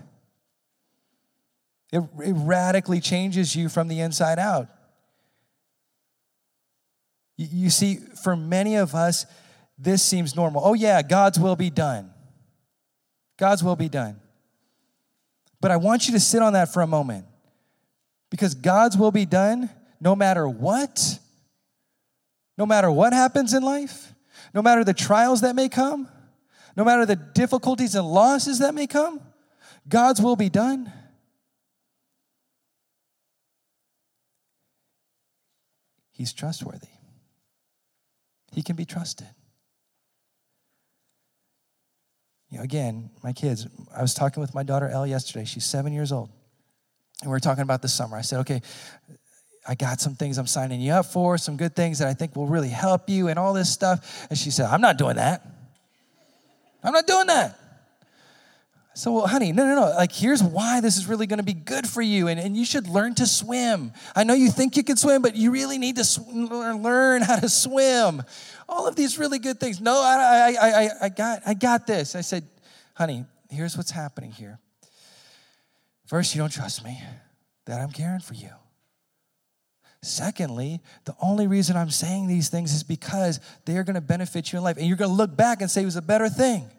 It, 1.93 1.99
it 1.99 2.33
radically 2.35 2.99
changes 2.99 3.55
you 3.55 3.69
from 3.69 3.87
the 3.87 3.99
inside 3.99 4.39
out. 4.39 4.67
You, 7.37 7.47
you 7.51 7.69
see, 7.69 7.97
for 8.23 8.35
many 8.35 8.75
of 8.75 8.95
us, 8.95 9.27
this 9.77 10.01
seems 10.01 10.35
normal. 10.35 10.63
Oh, 10.65 10.73
yeah, 10.73 11.03
God's 11.03 11.39
will 11.39 11.55
be 11.55 11.69
done. 11.69 12.11
God's 13.37 13.63
will 13.63 13.75
be 13.75 13.89
done. 13.89 14.19
But 15.61 15.69
I 15.69 15.77
want 15.77 16.07
you 16.07 16.13
to 16.13 16.19
sit 16.19 16.41
on 16.41 16.53
that 16.53 16.73
for 16.73 16.81
a 16.81 16.87
moment 16.87 17.25
because 18.31 18.55
God's 18.55 18.97
will 18.97 19.11
be 19.11 19.25
done 19.25 19.69
no 19.99 20.15
matter 20.15 20.47
what, 20.47 21.19
no 22.57 22.65
matter 22.65 22.89
what 22.91 23.13
happens 23.13 23.53
in 23.53 23.63
life, 23.63 24.13
no 24.53 24.61
matter 24.61 24.83
the 24.83 24.93
trials 24.93 25.41
that 25.41 25.55
may 25.55 25.69
come, 25.69 26.07
no 26.75 26.83
matter 26.83 27.05
the 27.05 27.15
difficulties 27.15 27.95
and 27.95 28.05
losses 28.05 28.59
that 28.59 28.73
may 28.73 28.87
come, 28.87 29.21
God's 29.87 30.21
will 30.21 30.35
be 30.35 30.49
done. 30.49 30.91
He's 36.11 36.33
trustworthy. 36.33 36.87
He 38.53 38.63
can 38.63 38.75
be 38.75 38.85
trusted. 38.85 39.27
You 42.49 42.59
know, 42.59 42.63
again, 42.63 43.09
my 43.21 43.33
kids, 43.33 43.67
I 43.93 44.01
was 44.01 44.13
talking 44.13 44.39
with 44.39 44.53
my 44.53 44.63
daughter 44.63 44.87
Elle 44.87 45.07
yesterday. 45.07 45.43
She's 45.43 45.65
seven 45.65 45.91
years 45.91 46.13
old. 46.13 46.29
And 47.21 47.29
we 47.29 47.33
were 47.33 47.39
talking 47.41 47.63
about 47.63 47.81
this 47.81 47.93
summer. 47.93 48.15
I 48.15 48.21
said, 48.21 48.39
okay, 48.39 48.61
I 49.67 49.75
got 49.75 49.99
some 49.99 50.15
things 50.15 50.37
I'm 50.37 50.47
signing 50.47 50.79
you 50.79 50.93
up 50.93 51.07
for, 51.07 51.37
some 51.37 51.57
good 51.57 51.75
things 51.75 51.99
that 51.99 52.07
I 52.07 52.13
think 52.13 52.35
will 52.35 52.47
really 52.47 52.69
help 52.69 53.09
you 53.09 53.29
and 53.29 53.39
all 53.39 53.53
this 53.53 53.71
stuff. 53.71 54.27
And 54.29 54.37
she 54.37 54.51
said, 54.51 54.67
I'm 54.67 54.81
not 54.81 54.97
doing 54.97 55.15
that. 55.15 55.45
I'm 56.83 56.93
not 56.93 57.07
doing 57.07 57.27
that. 57.27 57.59
So, 58.93 59.11
well, 59.11 59.27
honey, 59.27 59.51
no, 59.51 59.65
no, 59.65 59.75
no. 59.75 59.89
Like, 59.89 60.13
here's 60.13 60.41
why 60.41 60.79
this 60.79 60.95
is 60.95 61.05
really 61.07 61.27
going 61.27 61.39
to 61.39 61.43
be 61.43 61.53
good 61.53 61.85
for 61.85 62.01
you. 62.01 62.29
And, 62.29 62.39
and 62.39 62.55
you 62.55 62.63
should 62.63 62.87
learn 62.87 63.13
to 63.15 63.25
swim. 63.25 63.91
I 64.15 64.23
know 64.23 64.33
you 64.33 64.49
think 64.49 64.77
you 64.77 64.83
can 64.83 64.95
swim, 64.95 65.21
but 65.21 65.35
you 65.35 65.51
really 65.51 65.77
need 65.77 65.97
to 65.97 66.05
sw- 66.05 66.25
learn 66.29 67.21
how 67.21 67.37
to 67.37 67.49
swim. 67.49 68.23
All 68.69 68.87
of 68.87 68.95
these 68.95 69.19
really 69.19 69.39
good 69.39 69.59
things. 69.59 69.81
No, 69.81 70.01
I, 70.01 70.55
I, 70.57 70.67
I, 70.69 70.89
I, 71.01 71.09
got, 71.09 71.41
I 71.45 71.53
got 71.55 71.87
this. 71.87 72.15
I 72.15 72.21
said, 72.21 72.47
honey, 72.93 73.25
here's 73.49 73.75
what's 73.75 73.91
happening 73.91 74.31
here. 74.31 74.59
First, 76.05 76.33
you 76.33 76.39
don't 76.39 76.53
trust 76.53 76.85
me 76.85 77.01
that 77.65 77.81
I'm 77.81 77.91
caring 77.91 78.21
for 78.21 78.35
you. 78.35 78.51
Secondly, 80.05 80.81
the 81.05 81.15
only 81.21 81.47
reason 81.47 81.75
I'm 81.75 81.89
saying 81.89 82.27
these 82.27 82.49
things 82.49 82.73
is 82.73 82.83
because 82.83 83.39
they 83.65 83.77
are 83.77 83.83
going 83.83 83.95
to 83.95 84.01
benefit 84.01 84.51
you 84.51 84.57
in 84.57 84.63
life. 84.63 84.77
And 84.77 84.87
you're 84.87 84.97
going 84.97 85.09
to 85.09 85.15
look 85.15 85.35
back 85.35 85.61
and 85.61 85.69
say 85.69 85.81
it 85.81 85.85
was 85.85 85.95
a 85.95 86.01
better 86.01 86.29
thing. 86.29 86.69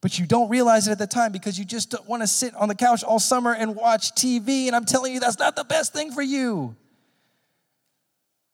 But 0.00 0.18
you 0.18 0.26
don't 0.26 0.48
realize 0.48 0.88
it 0.88 0.92
at 0.92 0.98
the 0.98 1.06
time 1.06 1.30
because 1.30 1.58
you 1.58 1.64
just 1.64 1.90
don't 1.90 2.08
want 2.08 2.22
to 2.22 2.26
sit 2.26 2.54
on 2.54 2.68
the 2.68 2.74
couch 2.74 3.04
all 3.04 3.18
summer 3.18 3.54
and 3.54 3.76
watch 3.76 4.12
TV. 4.12 4.66
And 4.66 4.74
I'm 4.74 4.86
telling 4.86 5.12
you, 5.12 5.20
that's 5.20 5.38
not 5.38 5.56
the 5.56 5.64
best 5.64 5.92
thing 5.92 6.10
for 6.12 6.22
you. 6.22 6.74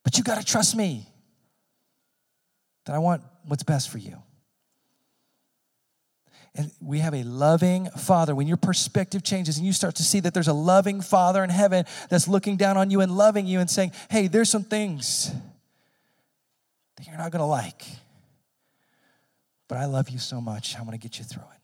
But 0.02 0.18
you 0.18 0.24
got 0.24 0.38
to 0.38 0.44
trust 0.44 0.74
me 0.76 1.06
that 2.84 2.94
I 2.94 2.98
want 2.98 3.22
what's 3.44 3.62
best 3.62 3.90
for 3.90 3.98
you. 3.98 4.22
And 6.56 6.70
we 6.80 7.00
have 7.00 7.14
a 7.14 7.22
loving 7.22 7.90
Father. 7.90 8.34
When 8.34 8.46
your 8.46 8.56
perspective 8.56 9.22
changes 9.22 9.58
and 9.58 9.66
you 9.66 9.74
start 9.74 9.96
to 9.96 10.02
see 10.02 10.20
that 10.20 10.32
there's 10.32 10.48
a 10.48 10.54
loving 10.54 11.02
Father 11.02 11.44
in 11.44 11.50
heaven 11.50 11.84
that's 12.08 12.26
looking 12.26 12.56
down 12.56 12.76
on 12.78 12.90
you 12.90 13.02
and 13.02 13.14
loving 13.14 13.46
you 13.46 13.60
and 13.60 13.70
saying, 13.70 13.92
hey, 14.08 14.26
there's 14.26 14.50
some 14.50 14.64
things 14.64 15.30
that 16.96 17.06
you're 17.06 17.18
not 17.18 17.30
going 17.30 17.40
to 17.40 17.46
like, 17.46 17.84
but 19.68 19.76
I 19.76 19.84
love 19.84 20.08
you 20.08 20.18
so 20.18 20.40
much, 20.40 20.76
I'm 20.76 20.84
going 20.84 20.98
to 20.98 21.02
get 21.02 21.18
you 21.18 21.24
through 21.24 21.42
it. 21.42 21.60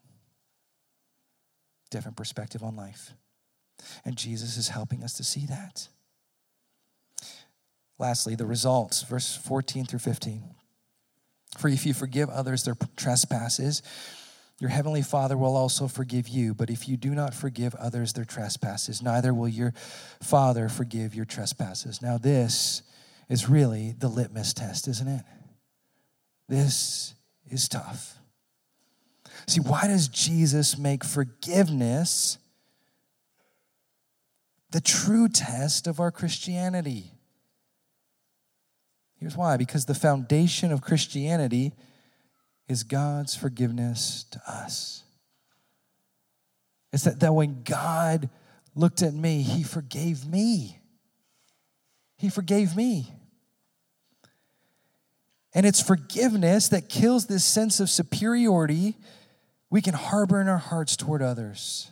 Different 1.91 2.17
perspective 2.17 2.63
on 2.63 2.77
life. 2.77 3.13
And 4.05 4.17
Jesus 4.17 4.59
is 4.59 4.69
helping 4.69 5.03
us 5.03 5.15
to 5.15 5.25
see 5.25 5.47
that. 5.47 5.89
Lastly, 7.99 8.35
the 8.35 8.47
results, 8.47 9.03
verse 9.03 9.37
14 9.37 9.87
through 9.87 10.01
15. 10.01 10.43
For 11.57 11.69
if 11.69 11.87
you 11.87 11.95
forgive 11.95 12.29
others 12.29 12.65
their 12.65 12.77
trespasses, 12.97 13.83
your 14.61 14.71
heavenly 14.71 15.03
Father 15.03 15.37
will 15.37 15.57
also 15.57 15.89
forgive 15.89 16.29
you. 16.29 16.55
But 16.55 16.71
if 16.71 16.89
you 16.89 16.97
do 16.97 17.11
not 17.15 17.35
forgive 17.35 17.75
others 17.75 18.13
their 18.13 18.25
trespasses, 18.25 19.03
neither 19.03 19.35
will 19.35 19.49
your 19.49 19.73
Father 20.23 20.69
forgive 20.69 21.15
your 21.15 21.25
trespasses. 21.25 22.01
Now, 22.01 22.19
this 22.19 22.83
is 23.29 23.49
really 23.49 23.95
the 23.99 24.09
litmus 24.09 24.55
test, 24.55 24.87
isn't 24.89 25.09
it? 25.09 25.25
This 26.49 27.15
is 27.51 27.69
tough. 27.69 28.19
See, 29.47 29.61
why 29.61 29.87
does 29.87 30.09
Jesus 30.09 30.79
make 30.79 31.03
forgiveness 31.03 32.39
the 34.71 34.81
true 34.81 35.29
test 35.29 35.87
of 35.87 35.99
our 35.99 36.11
Christianity? 36.11 37.13
Here's 39.19 39.37
why 39.37 39.57
because 39.57 39.87
the 39.87 39.95
foundation 39.95 40.73
of 40.73 40.81
Christianity 40.81 41.73
is 42.69 42.83
God's 42.83 43.35
forgiveness 43.35 44.25
to 44.31 44.41
us. 44.47 45.03
It's 46.93 47.05
that, 47.05 47.21
that 47.21 47.35
when 47.35 47.63
God 47.63 48.29
looked 48.75 49.03
at 49.03 49.15
me, 49.15 49.43
He 49.43 49.63
forgave 49.63 50.27
me. 50.27 50.79
He 52.17 52.29
forgave 52.29 52.77
me. 52.77 53.13
And 55.55 55.67
it's 55.67 55.83
forgiveness 55.83 56.69
that 56.69 56.89
kills 56.89 57.27
this 57.27 57.45
sense 57.45 57.81
of 57.81 57.91
superiority 57.91 58.97
we 59.71 59.81
can 59.81 59.95
harbor 59.95 60.41
in 60.41 60.49
our 60.49 60.59
hearts 60.59 60.97
toward 60.97 61.23
others. 61.23 61.91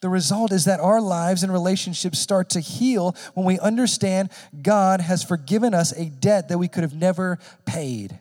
The 0.00 0.08
result 0.08 0.52
is 0.52 0.66
that 0.66 0.80
our 0.80 1.00
lives 1.00 1.42
and 1.42 1.52
relationships 1.52 2.18
start 2.18 2.50
to 2.50 2.60
heal 2.60 3.16
when 3.34 3.46
we 3.46 3.58
understand 3.58 4.30
God 4.62 5.00
has 5.00 5.24
forgiven 5.24 5.74
us 5.74 5.92
a 5.92 6.06
debt 6.06 6.48
that 6.48 6.58
we 6.58 6.68
could 6.68 6.82
have 6.82 6.94
never 6.94 7.38
paid. 7.64 8.18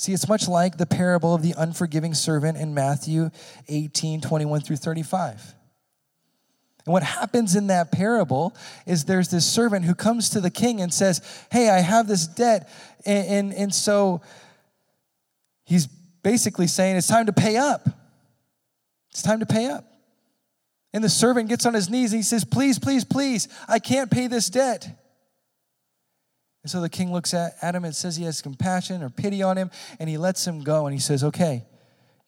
See, 0.00 0.14
it's 0.14 0.28
much 0.28 0.48
like 0.48 0.78
the 0.78 0.86
parable 0.86 1.34
of 1.34 1.42
the 1.42 1.54
unforgiving 1.58 2.14
servant 2.14 2.56
in 2.56 2.72
Matthew 2.72 3.30
18 3.68 4.22
21 4.22 4.62
through 4.62 4.76
35. 4.76 5.54
And 6.86 6.92
what 6.94 7.02
happens 7.02 7.54
in 7.54 7.66
that 7.66 7.92
parable 7.92 8.56
is 8.86 9.04
there's 9.04 9.28
this 9.28 9.44
servant 9.44 9.84
who 9.84 9.94
comes 9.94 10.30
to 10.30 10.40
the 10.40 10.48
king 10.48 10.80
and 10.80 10.90
says, 10.90 11.20
Hey, 11.52 11.68
I 11.68 11.80
have 11.80 12.08
this 12.08 12.26
debt. 12.26 12.70
And, 13.04 13.28
and, 13.28 13.52
and 13.52 13.74
so 13.74 14.22
he's 15.66 15.86
basically 16.22 16.66
saying, 16.66 16.96
It's 16.96 17.06
time 17.06 17.26
to 17.26 17.34
pay 17.34 17.58
up. 17.58 17.86
It's 19.10 19.20
time 19.20 19.40
to 19.40 19.46
pay 19.46 19.66
up. 19.66 19.84
And 20.94 21.04
the 21.04 21.10
servant 21.10 21.50
gets 21.50 21.66
on 21.66 21.74
his 21.74 21.90
knees 21.90 22.14
and 22.14 22.20
he 22.20 22.22
says, 22.22 22.46
Please, 22.46 22.78
please, 22.78 23.04
please, 23.04 23.48
I 23.68 23.78
can't 23.78 24.10
pay 24.10 24.28
this 24.28 24.48
debt. 24.48 24.99
And 26.62 26.70
so 26.70 26.80
the 26.80 26.88
king 26.88 27.12
looks 27.12 27.32
at, 27.32 27.54
Adam 27.62 27.84
and 27.84 27.94
says 27.94 28.16
he 28.16 28.24
has 28.24 28.42
compassion 28.42 29.02
or 29.02 29.08
pity 29.08 29.42
on 29.42 29.56
him, 29.56 29.70
and 29.98 30.10
he 30.10 30.18
lets 30.18 30.46
him 30.46 30.62
go 30.62 30.86
and 30.86 30.94
he 30.94 31.00
says, 31.00 31.24
Okay, 31.24 31.64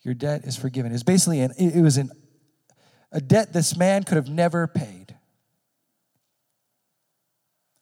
your 0.02 0.14
debt 0.14 0.44
is 0.44 0.56
forgiven. 0.56 0.92
It's 0.92 1.02
basically 1.02 1.40
an, 1.40 1.52
it 1.58 1.82
was 1.82 1.98
an 1.98 2.10
a 3.12 3.20
debt 3.20 3.52
this 3.52 3.76
man 3.76 4.04
could 4.04 4.16
have 4.16 4.28
never 4.28 4.66
paid. 4.66 5.14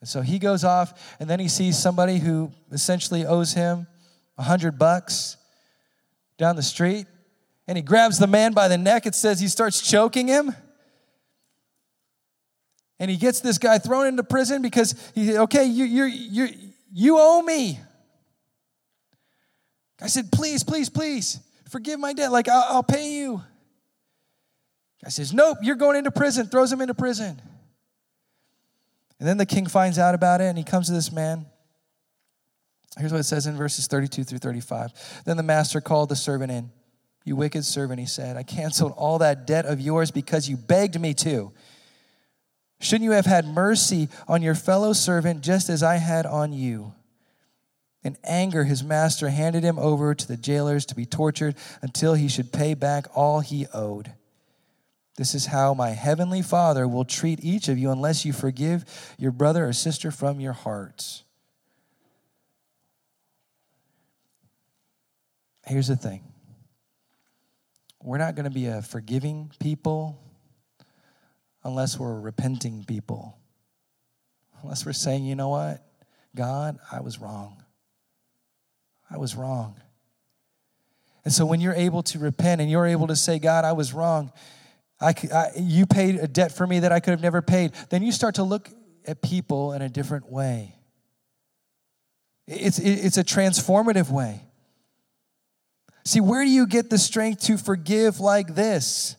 And 0.01 0.09
so 0.09 0.23
he 0.23 0.39
goes 0.39 0.65
off, 0.65 1.17
and 1.21 1.29
then 1.29 1.39
he 1.39 1.49
sees 1.49 1.79
somebody 1.79 2.19
who 2.19 2.53
essentially 2.73 3.25
owes 3.25 3.53
him 3.53 3.87
a 4.37 4.43
hundred 4.43 4.79
bucks 4.79 5.37
down 6.37 6.57
the 6.57 6.63
street, 6.63 7.07
and 7.69 7.77
he 7.77 7.83
grabs 7.83 8.19
the 8.19 8.27
man 8.27 8.53
by 8.53 8.67
the 8.67 8.79
neck. 8.79 9.07
It 9.07 9.15
says 9.15 9.41
he 9.41 9.49
starts 9.49 9.81
choking 9.89 10.27
him. 10.27 10.55
And 13.01 13.11
he 13.11 13.17
gets 13.17 13.41
this 13.41 13.59
guy 13.59 13.79
thrown 13.79 14.07
into 14.07 14.23
prison 14.23 14.63
because 14.63 14.95
he 15.15 15.37
okay, 15.37 15.65
you 15.65 15.85
you 15.85 16.05
you 16.05 16.49
you 16.93 17.17
owe 17.19 17.43
me. 17.43 17.81
I 20.03 20.07
said, 20.07 20.31
please, 20.31 20.63
please, 20.63 20.89
please, 20.89 21.41
forgive 21.69 21.99
my 21.99 22.13
debt. 22.13 22.31
Like 22.31 22.49
I'll, 22.49 22.77
I'll 22.77 22.83
pay 22.83 23.15
you. 23.15 23.43
Guy 25.03 25.09
says, 25.09 25.33
Nope, 25.33 25.59
you're 25.63 25.77
going 25.77 25.97
into 25.97 26.11
prison, 26.11 26.47
throws 26.47 26.71
him 26.71 26.81
into 26.81 26.95
prison. 26.95 27.41
And 29.19 29.29
then 29.29 29.39
the 29.39 29.47
king 29.47 29.67
finds 29.67 29.99
out 29.99 30.15
about 30.15 30.41
it 30.41 30.45
and 30.45 30.57
he 30.57 30.65
comes 30.65 30.87
to 30.87 30.93
this 30.93 31.11
man. 31.11 31.47
Here's 32.99 33.13
what 33.13 33.21
it 33.21 33.25
says 33.25 33.47
in 33.47 33.57
verses 33.57 33.87
32 33.87 34.25
through 34.25 34.39
35. 34.39 35.23
Then 35.25 35.37
the 35.37 35.43
master 35.43 35.81
called 35.81 36.09
the 36.09 36.17
servant 36.17 36.51
in. 36.51 36.71
You 37.25 37.37
wicked 37.37 37.65
servant, 37.65 38.01
he 38.01 38.07
said, 38.07 38.37
I 38.37 38.43
canceled 38.43 38.95
all 38.97 39.19
that 39.19 39.47
debt 39.47 39.67
of 39.67 39.81
yours 39.81 40.11
because 40.11 40.49
you 40.49 40.57
begged 40.57 40.99
me 40.99 41.15
to. 41.15 41.53
Shouldn't 42.81 43.05
you 43.05 43.13
have 43.13 43.27
had 43.27 43.47
mercy 43.47 44.09
on 44.27 44.41
your 44.41 44.55
fellow 44.55 44.95
servant 44.95 45.43
just 45.43 45.69
as 45.69 45.83
I 45.83 45.97
had 45.97 46.25
on 46.25 46.53
you? 46.53 46.95
In 48.03 48.17
anger, 48.25 48.65
his 48.65 48.83
master 48.83 49.29
handed 49.29 49.63
him 49.63 49.79
over 49.79 50.15
to 50.15 50.27
the 50.27 50.39
jailers 50.39 50.87
to 50.87 50.95
be 50.95 51.05
tortured 51.05 51.55
until 51.83 52.15
he 52.15 52.27
should 52.27 52.53
pay 52.53 52.73
back 52.73 53.07
all 53.15 53.41
he 53.41 53.67
owed. 53.75 54.15
This 55.17 55.35
is 55.35 55.47
how 55.47 55.75
my 55.75 55.91
heavenly 55.91 56.41
Father 56.41 56.89
will 56.89 57.05
treat 57.05 57.45
each 57.45 57.69
of 57.69 57.77
you 57.77 57.91
unless 57.91 58.25
you 58.25 58.33
forgive 58.33 59.15
your 59.19 59.33
brother 59.33 59.69
or 59.69 59.75
sister 59.75 60.11
from 60.11 60.41
your 60.41 60.55
hearts. 60.55 61.25
Here's 65.67 65.89
the 65.89 65.97
thing 65.97 66.25
we're 68.03 68.17
not 68.17 68.35
going 68.35 68.45
to 68.45 68.51
be 68.51 68.67
a 68.67 68.81
forgiving 68.81 69.53
people 69.61 70.19
unless 71.65 71.99
we're 71.99 72.19
repenting 72.19 72.85
people. 72.85 73.39
Unless 74.63 74.85
we're 74.87 74.93
saying, 74.93 75.25
you 75.25 75.35
know 75.35 75.49
what? 75.49 75.85
God, 76.35 76.79
I 76.91 77.01
was 77.01 77.19
wrong. 77.19 77.63
I 79.11 79.19
was 79.19 79.35
wrong. 79.35 79.75
And 81.25 81.33
so 81.33 81.45
when 81.45 81.61
you're 81.61 81.75
able 81.75 82.03
to 82.05 82.19
repent 82.19 82.61
and 82.61 82.71
you're 82.71 82.87
able 82.87 83.09
to 83.09 83.17
say, 83.17 83.39
God, 83.39 83.65
I 83.65 83.73
was 83.73 83.93
wrong, 83.93 84.33
I, 85.01 85.15
I, 85.33 85.51
you 85.57 85.87
paid 85.87 86.17
a 86.17 86.29
debt 86.29 86.53
for 86.53 86.67
me 86.67 86.81
that 86.81 86.93
I 86.93 87.01
could 87.01 87.11
have 87.11 87.23
never 87.23 87.43
paid. 87.43 87.73
Then 87.89 88.03
you 88.03 88.13
start 88.13 88.37
to 88.37 88.43
look 88.43 88.69
at 89.07 89.23
people 89.23 89.73
in 89.73 89.83
a 89.83 89.89
different 89.89 90.31
way. 90.31 90.75
It's, 92.47 92.79
it's 92.79 93.17
a 93.17 93.25
transformative 93.25 94.11
way. 94.11 94.43
See, 96.05 96.21
where 96.21 96.45
do 96.45 96.51
you 96.51 96.67
get 96.67 96.91
the 96.91 96.99
strength 96.99 97.43
to 97.45 97.57
forgive 97.57 98.21
like 98.21 98.55
this? 98.55 99.17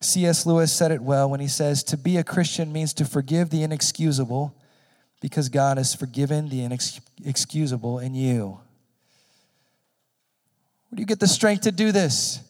C.S. 0.00 0.46
Lewis 0.46 0.72
said 0.72 0.92
it 0.92 1.02
well 1.02 1.28
when 1.28 1.40
he 1.40 1.48
says, 1.48 1.82
To 1.84 1.96
be 1.96 2.16
a 2.16 2.24
Christian 2.24 2.72
means 2.72 2.94
to 2.94 3.04
forgive 3.04 3.50
the 3.50 3.62
inexcusable 3.62 4.54
because 5.20 5.48
God 5.48 5.76
has 5.76 5.94
forgiven 5.94 6.48
the 6.48 6.62
inexcusable 6.62 7.98
in 7.98 8.14
you. 8.14 8.60
Where 10.88 10.96
do 10.96 11.02
you 11.02 11.06
get 11.06 11.20
the 11.20 11.26
strength 11.26 11.62
to 11.62 11.72
do 11.72 11.92
this? 11.92 12.40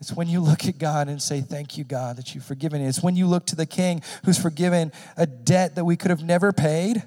It's 0.00 0.12
when 0.12 0.28
you 0.28 0.40
look 0.40 0.66
at 0.66 0.78
God 0.78 1.08
and 1.08 1.22
say, 1.22 1.40
Thank 1.40 1.78
you, 1.78 1.84
God, 1.84 2.16
that 2.16 2.34
you've 2.34 2.44
forgiven. 2.44 2.82
It's 2.82 3.02
when 3.02 3.16
you 3.16 3.26
look 3.26 3.46
to 3.46 3.56
the 3.56 3.66
King 3.66 4.02
who's 4.24 4.38
forgiven 4.38 4.92
a 5.16 5.26
debt 5.26 5.76
that 5.76 5.84
we 5.84 5.96
could 5.96 6.10
have 6.10 6.22
never 6.22 6.52
paid, 6.52 7.02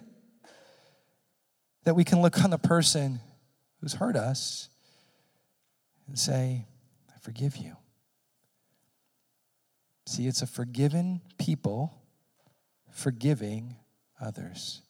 that 1.84 1.96
we 1.96 2.04
can 2.04 2.22
look 2.22 2.44
on 2.44 2.50
the 2.50 2.58
person 2.58 3.20
who's 3.82 3.94
hurt 3.94 4.16
us 4.16 4.70
and 6.08 6.18
say, 6.18 6.66
I 7.14 7.20
forgive 7.20 7.58
you. 7.58 7.76
See, 10.08 10.26
it's 10.26 10.42
a 10.42 10.48
forgiven 10.48 11.22
people 11.38 12.02
forgiving 12.90 13.76
others. 14.20 14.82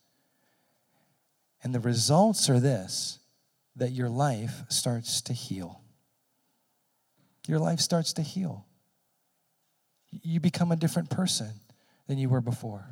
And 1.63 1.73
the 1.75 1.80
results 1.80 2.49
are 2.49 2.60
this 2.60 3.19
that 3.75 3.91
your 3.91 4.10
life 4.10 4.63
starts 4.69 5.21
to 5.23 5.34
heal 5.34 5.82
your 7.47 7.60
life 7.60 7.80
starts 7.80 8.13
to 8.13 8.21
heal. 8.21 8.65
You 10.12 10.39
become 10.39 10.71
a 10.71 10.75
different 10.75 11.10
person 11.10 11.49
than 12.08 12.17
you 12.17 12.30
were 12.30 12.41
before. 12.41 12.86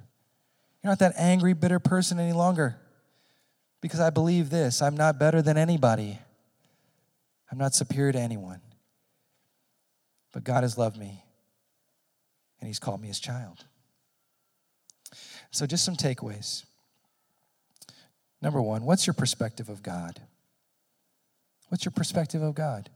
You're 0.82 0.92
not 0.92 1.00
that 1.00 1.14
angry, 1.18 1.54
bitter 1.54 1.80
person 1.80 2.20
any 2.20 2.34
longer. 2.34 2.78
Because 3.82 4.00
I 4.00 4.10
believe 4.10 4.50
this 4.50 4.82
I'm 4.82 4.98
not 4.98 5.20
better 5.20 5.42
than 5.42 5.58
anybody, 5.58 6.20
I'm 7.52 7.58
not 7.58 7.76
superior 7.76 8.14
to 8.14 8.20
anyone. 8.20 8.62
But 10.32 10.44
God 10.44 10.64
has 10.64 10.78
loved 10.78 10.98
me, 10.98 11.24
and 12.66 12.70
He's 12.72 12.80
called 12.80 13.00
me 13.00 13.08
His 13.08 13.20
child. 13.20 13.66
So, 15.52 15.68
just 15.68 15.86
some 15.86 15.96
takeaways. 15.96 16.66
Number 18.42 18.60
one, 18.60 18.86
what's 18.86 19.06
your 19.06 19.14
perspective 19.14 19.70
of 19.70 19.84
God? 19.84 20.20
What's 21.70 21.86
your 21.86 21.92
perspective 21.92 22.42
of 22.42 22.56
God? 22.56 22.90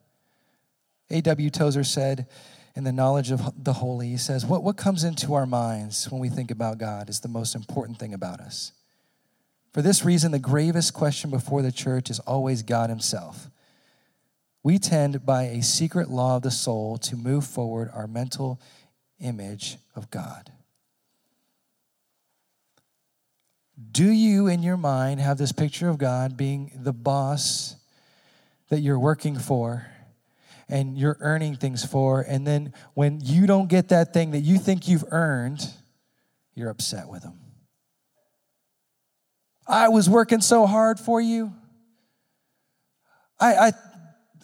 A.W. 1.12 1.52
Tozer 1.52 1.84
said, 1.84 2.28
in 2.76 2.84
the 2.84 2.92
knowledge 2.92 3.30
of 3.30 3.64
the 3.64 3.74
holy, 3.74 4.10
he 4.10 4.18
says, 4.18 4.44
what, 4.44 4.64
what 4.64 4.76
comes 4.76 5.04
into 5.04 5.36
our 5.36 5.46
minds 5.46 6.10
when 6.12 6.20
we 6.20 6.30
think 6.30 6.50
about 6.50 6.80
God 6.80 7.10
is 7.10 7.20
the 7.20 7.28
most 7.28 7.54
important 7.54 8.00
thing 8.00 8.14
about 8.14 8.40
us. 8.40 8.72
For 9.72 9.84
this 9.84 10.04
reason, 10.04 10.32
the 10.32 10.40
gravest 10.40 10.96
question 10.96 11.30
before 11.30 11.62
the 11.62 11.72
church 11.72 12.10
is 12.10 12.20
always 12.22 12.64
God 12.64 12.90
Himself. 12.90 13.50
We 14.64 14.80
tend, 14.80 15.26
by 15.26 15.44
a 15.44 15.62
secret 15.62 16.10
law 16.10 16.38
of 16.38 16.42
the 16.42 16.52
soul, 16.52 16.98
to 16.98 17.16
move 17.16 17.46
forward 17.46 17.92
our 17.94 18.08
mental 18.08 18.60
image 19.20 19.78
of 19.96 20.10
God. 20.10 20.52
Do 23.92 24.10
you, 24.10 24.48
in 24.48 24.62
your 24.62 24.78
mind, 24.78 25.22
have 25.22 25.38
this 25.38 25.52
picture 25.52 25.88
of 25.88 25.98
God 25.98 26.36
being 26.36 26.72
the 26.76 26.94
boss 26.94 27.76
that 28.70 28.80
you're 28.80 29.00
working 29.00 29.38
for? 29.38 29.88
and 30.70 30.98
you're 30.98 31.18
earning 31.20 31.56
things 31.56 31.84
for. 31.84 32.22
And 32.22 32.46
then 32.46 32.74
when 32.94 33.20
you 33.22 33.48
don't 33.48 33.68
get 33.68 33.90
that 33.90 34.14
thing 34.14 34.32
that 34.32 34.42
you 34.42 34.60
think 34.60 34.88
you've 34.88 35.06
earned, 35.12 35.68
you're 36.54 36.70
upset 36.70 37.08
with 37.08 37.24
Him. 37.24 37.40
I 39.68 39.90
was 39.90 40.10
working 40.10 40.42
so 40.42 40.66
hard 40.66 41.00
for 41.00 41.20
you. 41.20 41.54
I, 43.40 43.56
I, 43.56 43.72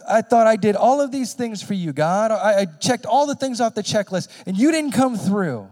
I 0.08 0.22
thought 0.22 0.48
I 0.48 0.56
did 0.56 0.76
all 0.76 1.02
of 1.02 1.12
these 1.12 1.34
things 1.34 1.62
for 1.62 1.74
you, 1.74 1.94
God. 1.94 2.32
I, 2.32 2.62
I 2.62 2.66
checked 2.66 3.06
all 3.06 3.28
the 3.28 3.36
things 3.36 3.62
off 3.62 3.76
the 3.76 3.84
checklist, 3.84 4.30
and 4.46 4.58
you 4.58 4.72
didn't 4.72 4.92
come 4.92 5.18
through. 5.18 5.70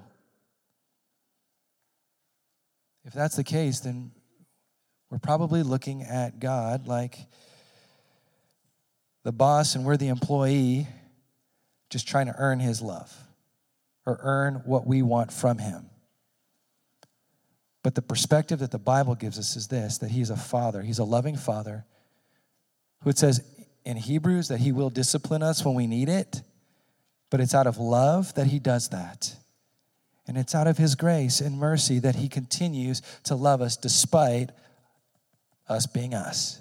If 3.05 3.13
that's 3.13 3.35
the 3.35 3.43
case, 3.43 3.81
then 3.81 4.11
we're 5.09 5.19
probably 5.19 5.61
looking 5.61 6.03
at 6.03 6.39
God 6.39 6.87
like 6.87 7.17
the 9.23 9.31
boss 9.31 9.75
and 9.75 9.85
we're 9.85 9.97
the 9.97 10.07
employee 10.07 10.87
just 11.89 12.07
trying 12.07 12.25
to 12.25 12.35
earn 12.37 12.59
his 12.59 12.81
love 12.81 13.15
or 14.05 14.19
earn 14.21 14.55
what 14.65 14.87
we 14.87 15.01
want 15.01 15.31
from 15.31 15.57
him. 15.57 15.89
But 17.83 17.95
the 17.95 18.01
perspective 18.01 18.59
that 18.59 18.71
the 18.71 18.79
Bible 18.79 19.15
gives 19.15 19.37
us 19.37 19.55
is 19.55 19.67
this 19.67 19.99
that 19.99 20.09
he's 20.09 20.29
a 20.29 20.37
father, 20.37 20.81
he's 20.81 20.99
a 20.99 21.03
loving 21.03 21.35
father 21.35 21.85
who 23.01 23.09
it 23.09 23.17
says 23.17 23.41
in 23.85 23.97
Hebrews 23.97 24.47
that 24.47 24.59
he 24.59 24.71
will 24.71 24.89
discipline 24.89 25.43
us 25.43 25.65
when 25.65 25.75
we 25.75 25.87
need 25.87 26.09
it, 26.09 26.41
but 27.29 27.39
it's 27.39 27.53
out 27.53 27.67
of 27.67 27.77
love 27.77 28.33
that 28.35 28.47
he 28.47 28.59
does 28.59 28.89
that. 28.89 29.35
And 30.27 30.37
it's 30.37 30.55
out 30.55 30.67
of 30.67 30.77
his 30.77 30.95
grace 30.95 31.41
and 31.41 31.57
mercy 31.57 31.99
that 31.99 32.15
he 32.15 32.29
continues 32.29 33.01
to 33.23 33.35
love 33.35 33.61
us 33.61 33.75
despite 33.75 34.51
us 35.67 35.85
being 35.85 36.13
us. 36.13 36.59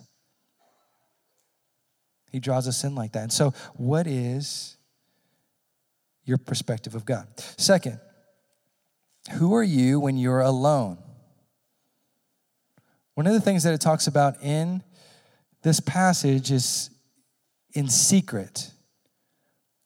He 2.33 2.41
draws 2.41 2.67
us 2.67 2.83
in 2.83 2.95
like 2.95 3.13
that. 3.13 3.25
And 3.25 3.33
so, 3.33 3.53
what 3.75 4.07
is 4.07 4.77
your 6.25 6.39
perspective 6.39 6.95
of 6.95 7.05
God? 7.05 7.29
Second, 7.59 8.01
who 9.33 9.55
are 9.55 9.63
you 9.63 10.01
when 10.01 10.17
you're 10.17 10.41
alone? 10.41 10.99
One 13.15 13.27
of 13.27 13.35
the 13.35 13.41
things 13.41 13.63
that 13.65 13.75
it 13.75 13.81
talks 13.81 14.07
about 14.07 14.43
in 14.43 14.83
this 15.63 15.79
passage 15.79 16.51
is 16.51 16.91
in 17.73 17.89
secret, 17.89 18.71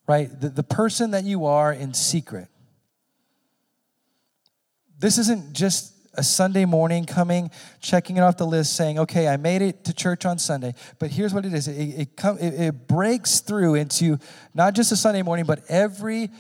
right? 0.07 0.29
The, 0.41 0.49
the 0.49 0.63
person 0.63 1.13
that 1.13 1.25
you 1.25 1.47
are 1.47 1.73
in 1.73 1.95
secret. 1.95 2.49
This 4.99 5.19
isn't 5.19 5.53
just 5.53 5.93
a 6.15 6.23
Sunday 6.23 6.65
morning 6.65 7.05
coming, 7.05 7.51
checking 7.81 8.17
it 8.17 8.21
off 8.21 8.37
the 8.37 8.47
list, 8.47 8.75
saying, 8.75 8.99
okay, 8.99 9.29
I 9.29 9.37
made 9.37 9.63
it 9.63 9.85
to 9.85 9.93
church 9.93 10.25
on 10.25 10.39
Sunday. 10.39 10.75
But 10.99 11.11
here's 11.11 11.35
what 11.35 11.45
it 11.45 11.53
is 11.53 11.69
it, 11.69 11.73
it, 11.73 12.17
come, 12.17 12.39
it, 12.39 12.55
it 12.55 12.89
breaks 12.89 13.41
through 13.41 13.75
into 13.75 14.19
not 14.55 14.75
just 14.75 14.93
a 14.93 14.97
Sunday 14.97 15.23
morning, 15.23 15.45
but 15.45 15.61
every 15.69 16.31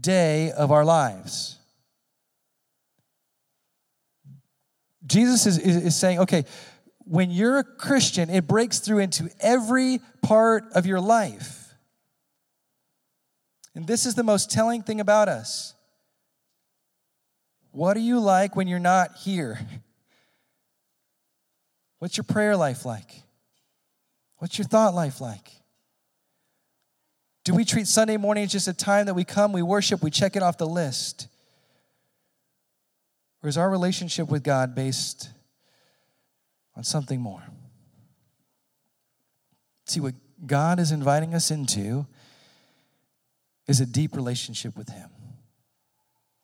day 0.00 0.52
of 0.52 0.70
our 0.70 0.84
lives. 0.84 1.58
Jesus 5.06 5.46
is, 5.46 5.58
is, 5.58 5.76
is 5.76 5.96
saying, 5.96 6.20
okay, 6.20 6.44
when 7.04 7.30
you're 7.30 7.58
a 7.58 7.64
Christian, 7.64 8.30
it 8.30 8.46
breaks 8.46 8.78
through 8.78 9.00
into 9.00 9.30
every 9.40 10.00
part 10.22 10.64
of 10.74 10.86
your 10.86 11.00
life. 11.00 11.74
And 13.74 13.86
this 13.86 14.06
is 14.06 14.14
the 14.14 14.22
most 14.22 14.50
telling 14.50 14.82
thing 14.82 15.00
about 15.00 15.28
us. 15.28 15.74
What 17.72 17.96
are 17.96 18.00
you 18.00 18.20
like 18.20 18.54
when 18.54 18.68
you're 18.68 18.78
not 18.78 19.16
here? 19.16 19.58
What's 21.98 22.16
your 22.16 22.24
prayer 22.24 22.56
life 22.56 22.84
like? 22.84 23.22
What's 24.38 24.58
your 24.58 24.66
thought 24.66 24.94
life 24.94 25.20
like? 25.20 25.50
Do 27.44 27.54
we 27.54 27.64
treat 27.64 27.86
Sunday 27.86 28.16
morning 28.16 28.44
as 28.44 28.52
just 28.52 28.68
a 28.68 28.72
time 28.72 29.06
that 29.06 29.14
we 29.14 29.24
come, 29.24 29.52
we 29.52 29.62
worship, 29.62 30.02
we 30.02 30.10
check 30.10 30.36
it 30.36 30.42
off 30.42 30.56
the 30.56 30.66
list? 30.66 31.28
Or 33.42 33.48
is 33.48 33.58
our 33.58 33.68
relationship 33.68 34.30
with 34.30 34.42
God 34.42 34.74
based 34.74 35.28
on 36.76 36.84
something 36.84 37.20
more? 37.20 37.42
See, 39.86 40.00
what 40.00 40.14
God 40.46 40.78
is 40.78 40.92
inviting 40.92 41.34
us 41.34 41.50
into 41.50 42.06
is 43.66 43.80
a 43.80 43.86
deep 43.86 44.14
relationship 44.14 44.76
with 44.76 44.88
Him, 44.90 45.10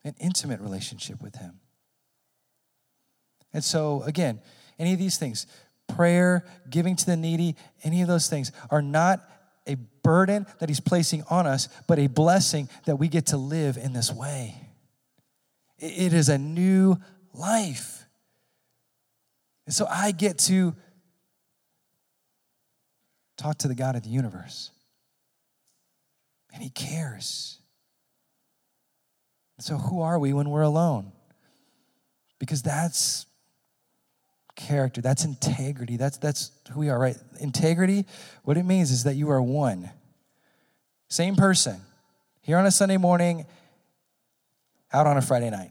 an 0.05 0.15
intimate 0.19 0.61
relationship 0.61 1.23
with 1.23 1.37
Him. 1.37 1.61
And 3.53 3.65
so, 3.65 4.03
again, 4.05 4.41
any 4.79 4.93
of 4.93 4.99
these 4.99 5.19
things, 5.19 5.47
prayer, 5.89 6.45
giving 6.69 6.97
to 6.97 7.07
the 7.07 7.17
needy, 7.17 7.57
any 7.83 8.03
of 8.03 8.09
those 8.09 8.29
things 8.29 8.53
are 8.71 8.83
not 8.83 9.21
a 9.67 9.77
burden 10.03 10.47
that 10.59 10.69
He's 10.69 10.81
placing 10.81 11.25
on 11.31 11.47
us, 11.47 11.69
but 11.87 11.99
a 11.99 12.07
blessing 12.07 12.69
that 12.87 12.97
we 12.97 13.09
get 13.09 13.27
to 13.27 13.37
live 13.37 13.77
in 13.77 13.93
this 13.93 14.13
way. 14.13 14.55
It 15.79 16.13
is 16.13 16.29
a 16.29 16.39
new 16.39 16.97
life. 17.33 18.00
And 19.71 19.75
so 19.77 19.87
I 19.89 20.11
get 20.11 20.37
to 20.39 20.75
talk 23.37 23.59
to 23.59 23.69
the 23.69 23.77
God 23.77 23.95
of 23.95 24.03
the 24.03 24.09
universe. 24.09 24.73
And 26.53 26.61
He 26.61 26.71
cares. 26.71 27.61
so, 29.61 29.77
who 29.77 30.01
are 30.01 30.19
we 30.19 30.33
when 30.33 30.51
we're 30.51 30.63
alone? 30.63 31.13
Because 32.41 32.63
that's 32.63 33.27
character, 34.57 35.01
that's 35.01 35.25
integrity, 35.25 35.97
that's, 35.97 36.17
that's 36.17 36.51
who 36.73 36.81
we 36.81 36.89
are, 36.89 36.99
right? 36.99 37.17
Integrity, 37.39 38.07
what 38.43 38.57
it 38.57 38.65
means 38.65 38.91
is 38.91 39.05
that 39.05 39.15
you 39.15 39.31
are 39.31 39.41
one. 39.41 39.89
Same 41.09 41.37
person, 41.37 41.81
here 42.43 42.57
on 42.57 42.67
a 42.67 42.73
Sunday 42.73 42.97
morning 42.97 43.47
out 44.93 45.07
on 45.07 45.17
a 45.17 45.23
Friday 45.23 45.51
night. 45.51 45.71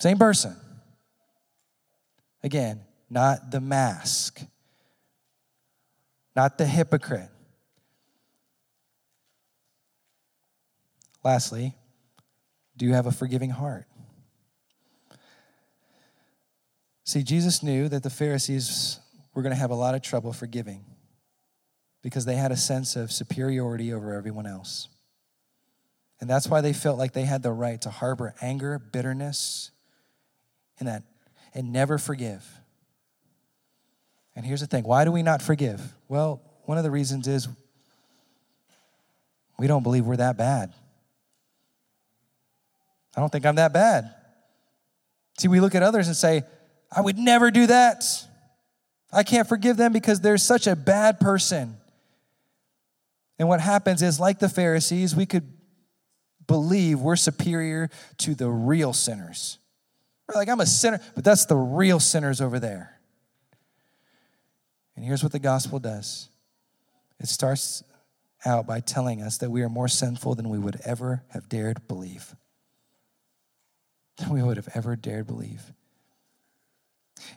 Same 0.00 0.18
person. 0.18 0.56
Again, 2.42 2.80
not 3.08 3.50
the 3.50 3.60
mask, 3.60 4.40
not 6.34 6.58
the 6.58 6.66
hypocrite. 6.66 7.28
Lastly, 11.24 11.74
do 12.76 12.84
you 12.84 12.94
have 12.94 13.06
a 13.06 13.12
forgiving 13.12 13.50
heart? 13.50 13.86
See, 17.04 17.22
Jesus 17.22 17.62
knew 17.62 17.88
that 17.88 18.02
the 18.02 18.10
Pharisees 18.10 18.98
were 19.34 19.42
going 19.42 19.54
to 19.54 19.60
have 19.60 19.70
a 19.70 19.76
lot 19.76 19.94
of 19.94 20.02
trouble 20.02 20.32
forgiving 20.32 20.84
because 22.02 22.24
they 22.24 22.36
had 22.36 22.50
a 22.50 22.56
sense 22.56 22.96
of 22.96 23.12
superiority 23.12 23.92
over 23.92 24.14
everyone 24.14 24.46
else. 24.46 24.88
And 26.20 26.28
that's 26.30 26.48
why 26.48 26.60
they 26.60 26.72
felt 26.72 26.98
like 26.98 27.12
they 27.12 27.24
had 27.24 27.42
the 27.42 27.52
right 27.52 27.80
to 27.82 27.90
harbor 27.90 28.34
anger, 28.40 28.78
bitterness, 28.78 29.70
and 30.78 30.88
that 30.88 31.02
and 31.54 31.72
never 31.72 31.98
forgive. 31.98 32.46
And 34.34 34.46
here's 34.46 34.60
the 34.60 34.66
thing 34.66 34.84
why 34.84 35.04
do 35.04 35.12
we 35.12 35.22
not 35.22 35.42
forgive? 35.42 35.80
Well, 36.08 36.40
one 36.64 36.78
of 36.78 36.84
the 36.84 36.90
reasons 36.90 37.28
is 37.28 37.48
we 39.58 39.66
don't 39.66 39.82
believe 39.82 40.06
we're 40.06 40.16
that 40.16 40.36
bad. 40.36 40.72
I 43.16 43.20
don't 43.20 43.30
think 43.30 43.44
I'm 43.44 43.56
that 43.56 43.72
bad. 43.72 44.14
See, 45.38 45.48
we 45.48 45.60
look 45.60 45.74
at 45.74 45.82
others 45.82 46.06
and 46.06 46.16
say, 46.16 46.44
I 46.90 47.00
would 47.00 47.18
never 47.18 47.50
do 47.50 47.66
that. 47.66 48.04
I 49.12 49.22
can't 49.22 49.46
forgive 49.48 49.76
them 49.76 49.92
because 49.92 50.20
they're 50.20 50.38
such 50.38 50.66
a 50.66 50.74
bad 50.74 51.20
person. 51.20 51.76
And 53.38 53.48
what 53.48 53.60
happens 53.60 54.02
is, 54.02 54.18
like 54.18 54.38
the 54.38 54.48
Pharisees, 54.48 55.14
we 55.14 55.26
could 55.26 55.52
believe 56.46 57.00
we're 57.00 57.16
superior 57.16 57.90
to 58.18 58.34
the 58.34 58.48
real 58.48 58.92
sinners. 58.92 59.58
We're 60.28 60.38
like, 60.38 60.48
I'm 60.48 60.60
a 60.60 60.66
sinner, 60.66 61.00
but 61.14 61.24
that's 61.24 61.46
the 61.46 61.56
real 61.56 62.00
sinners 62.00 62.40
over 62.40 62.58
there. 62.58 62.98
And 64.96 65.04
here's 65.04 65.22
what 65.22 65.32
the 65.32 65.38
gospel 65.38 65.78
does 65.78 66.28
it 67.20 67.28
starts 67.28 67.82
out 68.44 68.66
by 68.66 68.80
telling 68.80 69.22
us 69.22 69.38
that 69.38 69.50
we 69.50 69.62
are 69.62 69.68
more 69.68 69.88
sinful 69.88 70.34
than 70.34 70.48
we 70.48 70.58
would 70.58 70.80
ever 70.84 71.22
have 71.30 71.48
dared 71.48 71.86
believe. 71.86 72.34
Than 74.18 74.30
we 74.30 74.42
would 74.42 74.56
have 74.56 74.68
ever 74.74 74.96
dared 74.96 75.26
believe. 75.26 75.72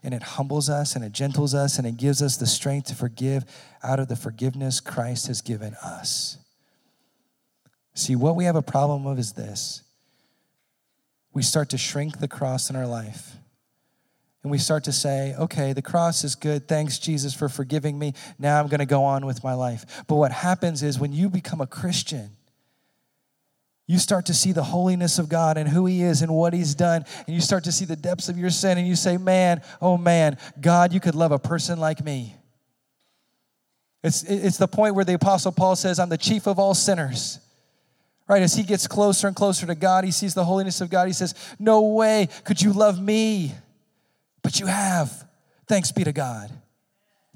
And 0.03 0.13
it 0.13 0.23
humbles 0.23 0.69
us 0.69 0.95
and 0.95 1.05
it 1.05 1.11
gentles 1.11 1.53
us 1.53 1.77
and 1.77 1.85
it 1.85 1.97
gives 1.97 2.21
us 2.21 2.37
the 2.37 2.47
strength 2.47 2.87
to 2.87 2.95
forgive 2.95 3.45
out 3.83 3.99
of 3.99 4.07
the 4.07 4.15
forgiveness 4.15 4.79
Christ 4.79 5.27
has 5.27 5.41
given 5.41 5.75
us. 5.75 6.37
See, 7.93 8.15
what 8.15 8.35
we 8.35 8.45
have 8.45 8.55
a 8.55 8.61
problem 8.61 9.05
of 9.05 9.19
is 9.19 9.33
this 9.33 9.83
we 11.35 11.43
start 11.43 11.69
to 11.69 11.77
shrink 11.77 12.19
the 12.19 12.27
cross 12.27 12.69
in 12.71 12.75
our 12.75 12.87
life. 12.87 13.35
And 14.41 14.51
we 14.51 14.57
start 14.57 14.85
to 14.85 14.91
say, 14.91 15.35
okay, 15.37 15.73
the 15.73 15.81
cross 15.81 16.23
is 16.23 16.33
good. 16.33 16.67
Thanks, 16.67 16.97
Jesus, 16.97 17.33
for 17.33 17.49
forgiving 17.49 17.99
me. 17.99 18.13
Now 18.39 18.59
I'm 18.59 18.67
going 18.67 18.79
to 18.79 18.85
go 18.85 19.03
on 19.03 19.25
with 19.25 19.43
my 19.43 19.53
life. 19.53 20.03
But 20.07 20.15
what 20.15 20.31
happens 20.31 20.81
is 20.81 20.97
when 20.97 21.11
you 21.11 21.29
become 21.29 21.59
a 21.59 21.67
Christian, 21.67 22.37
you 23.85 23.99
start 23.99 24.27
to 24.27 24.33
see 24.33 24.53
the 24.53 24.63
holiness 24.63 25.19
of 25.19 25.27
God 25.27 25.57
and 25.57 25.67
who 25.67 25.85
He 25.85 26.03
is 26.03 26.21
and 26.21 26.33
what 26.33 26.53
He's 26.53 26.73
done. 26.73 27.03
And 27.27 27.35
you 27.35 27.41
start 27.41 27.65
to 27.65 27.71
see 27.71 27.85
the 27.85 27.97
depths 27.97 28.29
of 28.29 28.37
your 28.37 28.49
sin. 28.49 28.77
And 28.77 28.87
you 28.87 28.95
say, 28.95 29.17
man, 29.17 29.61
oh 29.81 29.97
man, 29.97 30.37
God, 30.61 30.93
you 30.93 31.01
could 31.01 31.15
love 31.15 31.33
a 31.33 31.39
person 31.39 31.79
like 31.79 32.03
me. 32.03 32.35
It's, 34.03 34.23
it's 34.23 34.57
the 34.57 34.67
point 34.67 34.95
where 34.95 35.05
the 35.05 35.15
Apostle 35.15 35.51
Paul 35.51 35.75
says, 35.75 35.99
I'm 35.99 36.09
the 36.09 36.17
chief 36.17 36.47
of 36.47 36.59
all 36.59 36.75
sinners. 36.75 37.39
Right, 38.27 38.41
as 38.41 38.55
he 38.55 38.63
gets 38.63 38.87
closer 38.87 39.27
and 39.27 39.35
closer 39.35 39.67
to 39.67 39.75
God, 39.75 40.03
he 40.03 40.11
sees 40.11 40.33
the 40.33 40.45
holiness 40.45 40.81
of 40.81 40.89
God. 40.89 41.05
He 41.05 41.13
says, 41.13 41.35
No 41.59 41.81
way 41.81 42.27
could 42.43 42.59
you 42.59 42.73
love 42.73 42.99
me, 42.99 43.53
but 44.41 44.59
you 44.59 44.65
have. 44.65 45.27
Thanks 45.67 45.91
be 45.91 46.03
to 46.03 46.11
God. 46.11 46.51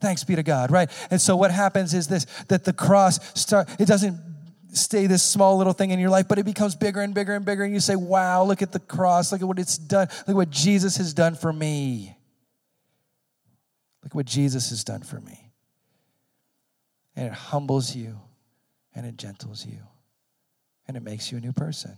Thanks 0.02 0.24
be 0.24 0.36
to 0.36 0.44
God, 0.44 0.72
right? 0.72 0.90
And 1.12 1.22
so 1.22 1.36
what 1.36 1.52
happens 1.52 1.94
is 1.94 2.08
this 2.08 2.26
that 2.48 2.64
the 2.64 2.74
cross 2.74 3.20
start 3.40 3.70
it 3.80 3.86
doesn't 3.86 4.18
stay 4.72 5.06
this 5.06 5.22
small 5.22 5.58
little 5.58 5.74
thing 5.74 5.92
in 5.92 6.00
your 6.00 6.10
life, 6.10 6.28
but 6.28 6.40
it 6.40 6.46
becomes 6.46 6.76
bigger 6.76 7.02
and 7.02 7.14
bigger 7.14 7.36
and 7.36 7.46
bigger. 7.46 7.64
And 7.64 7.74
you 7.74 7.80
say, 7.80 7.96
Wow, 7.96 8.44
look 8.46 8.64
at 8.64 8.72
the 8.72 8.80
cross. 8.80 9.32
Look 9.32 9.42
at 9.42 9.48
what 9.48 9.60
it's 9.60 9.78
done. 9.78 10.08
Look 10.20 10.30
at 10.30 10.36
what 10.36 10.50
Jesus 10.50 10.98
has 10.98 11.14
done 11.14 11.36
for 11.36 11.54
me. 11.54 12.18
Look 14.02 14.12
at 14.12 14.16
what 14.16 14.26
Jesus 14.26 14.70
has 14.72 14.84
done 14.84 15.04
for 15.04 15.20
me. 15.20 15.52
And 17.16 17.28
it 17.28 17.34
humbles 17.34 17.96
you 17.96 18.20
and 18.96 19.06
it 19.06 19.18
gentles 19.18 19.66
you 19.66 19.80
and 20.90 20.98
it 20.98 21.04
makes 21.04 21.32
you 21.32 21.38
a 21.38 21.42
new 21.42 21.54
person. 21.54 21.96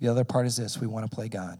The 0.00 0.08
other 0.08 0.24
part 0.24 0.48
is 0.48 0.56
this 0.56 0.76
we 0.76 0.88
want 0.88 1.08
to 1.08 1.14
play 1.14 1.28
God. 1.28 1.56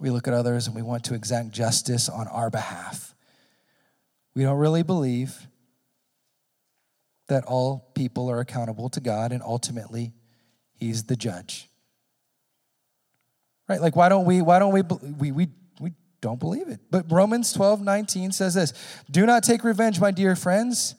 We 0.00 0.10
look 0.10 0.26
at 0.26 0.34
others 0.34 0.66
and 0.66 0.74
we 0.74 0.82
want 0.82 1.04
to 1.04 1.14
exact 1.14 1.52
justice 1.52 2.08
on 2.08 2.26
our 2.26 2.50
behalf. 2.50 3.14
We 4.34 4.42
don't 4.42 4.58
really 4.58 4.82
believe 4.82 5.46
that 7.28 7.44
all 7.44 7.92
people 7.94 8.28
are 8.28 8.40
accountable 8.40 8.88
to 8.90 9.00
God 9.00 9.30
and 9.30 9.44
ultimately 9.44 10.14
he's 10.74 11.04
the 11.04 11.14
judge. 11.14 11.70
Right? 13.68 13.80
Like 13.80 13.94
why 13.94 14.08
don't 14.08 14.24
we 14.24 14.42
why 14.42 14.58
don't 14.58 14.72
we 14.72 14.82
we 15.16 15.30
we 15.30 15.48
don't 16.26 16.40
believe 16.40 16.66
it. 16.66 16.80
But 16.90 17.10
Romans 17.10 17.52
12, 17.52 17.82
19 17.82 18.32
says 18.32 18.54
this 18.54 18.72
Do 19.08 19.24
not 19.26 19.44
take 19.44 19.62
revenge, 19.62 20.00
my 20.00 20.10
dear 20.10 20.34
friends, 20.34 20.96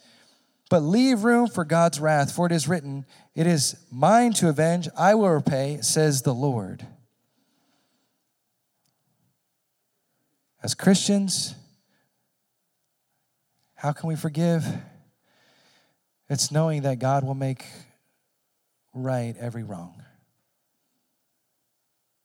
but 0.69 0.79
leave 0.79 1.25
room 1.25 1.47
for 1.47 1.65
God's 1.65 1.99
wrath, 1.99 2.31
for 2.31 2.45
it 2.45 2.53
is 2.53 2.65
written, 2.65 3.05
It 3.35 3.45
is 3.45 3.75
mine 3.91 4.31
to 4.33 4.47
avenge, 4.47 4.87
I 4.97 5.15
will 5.15 5.29
repay, 5.29 5.79
says 5.81 6.21
the 6.21 6.33
Lord. 6.33 6.87
As 10.63 10.73
Christians, 10.73 11.55
how 13.75 13.91
can 13.91 14.07
we 14.07 14.15
forgive? 14.15 14.65
It's 16.29 16.51
knowing 16.51 16.83
that 16.83 16.99
God 16.99 17.25
will 17.25 17.35
make 17.35 17.65
right 18.93 19.35
every 19.37 19.63
wrong. 19.63 20.01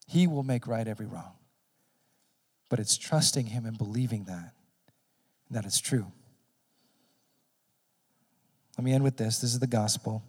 He 0.07 0.25
will 0.25 0.43
make 0.43 0.67
right 0.67 0.87
every 0.87 1.05
wrong. 1.05 1.33
But 2.69 2.79
it's 2.79 2.97
trusting 2.97 3.47
Him 3.47 3.65
and 3.65 3.77
believing 3.77 4.25
that, 4.25 4.53
that 5.51 5.65
it's 5.65 5.79
true. 5.79 6.11
Let 8.77 8.83
me 8.83 8.93
end 8.93 9.03
with 9.03 9.17
this. 9.17 9.39
This 9.39 9.53
is 9.53 9.59
the 9.59 9.67
gospel. 9.67 10.23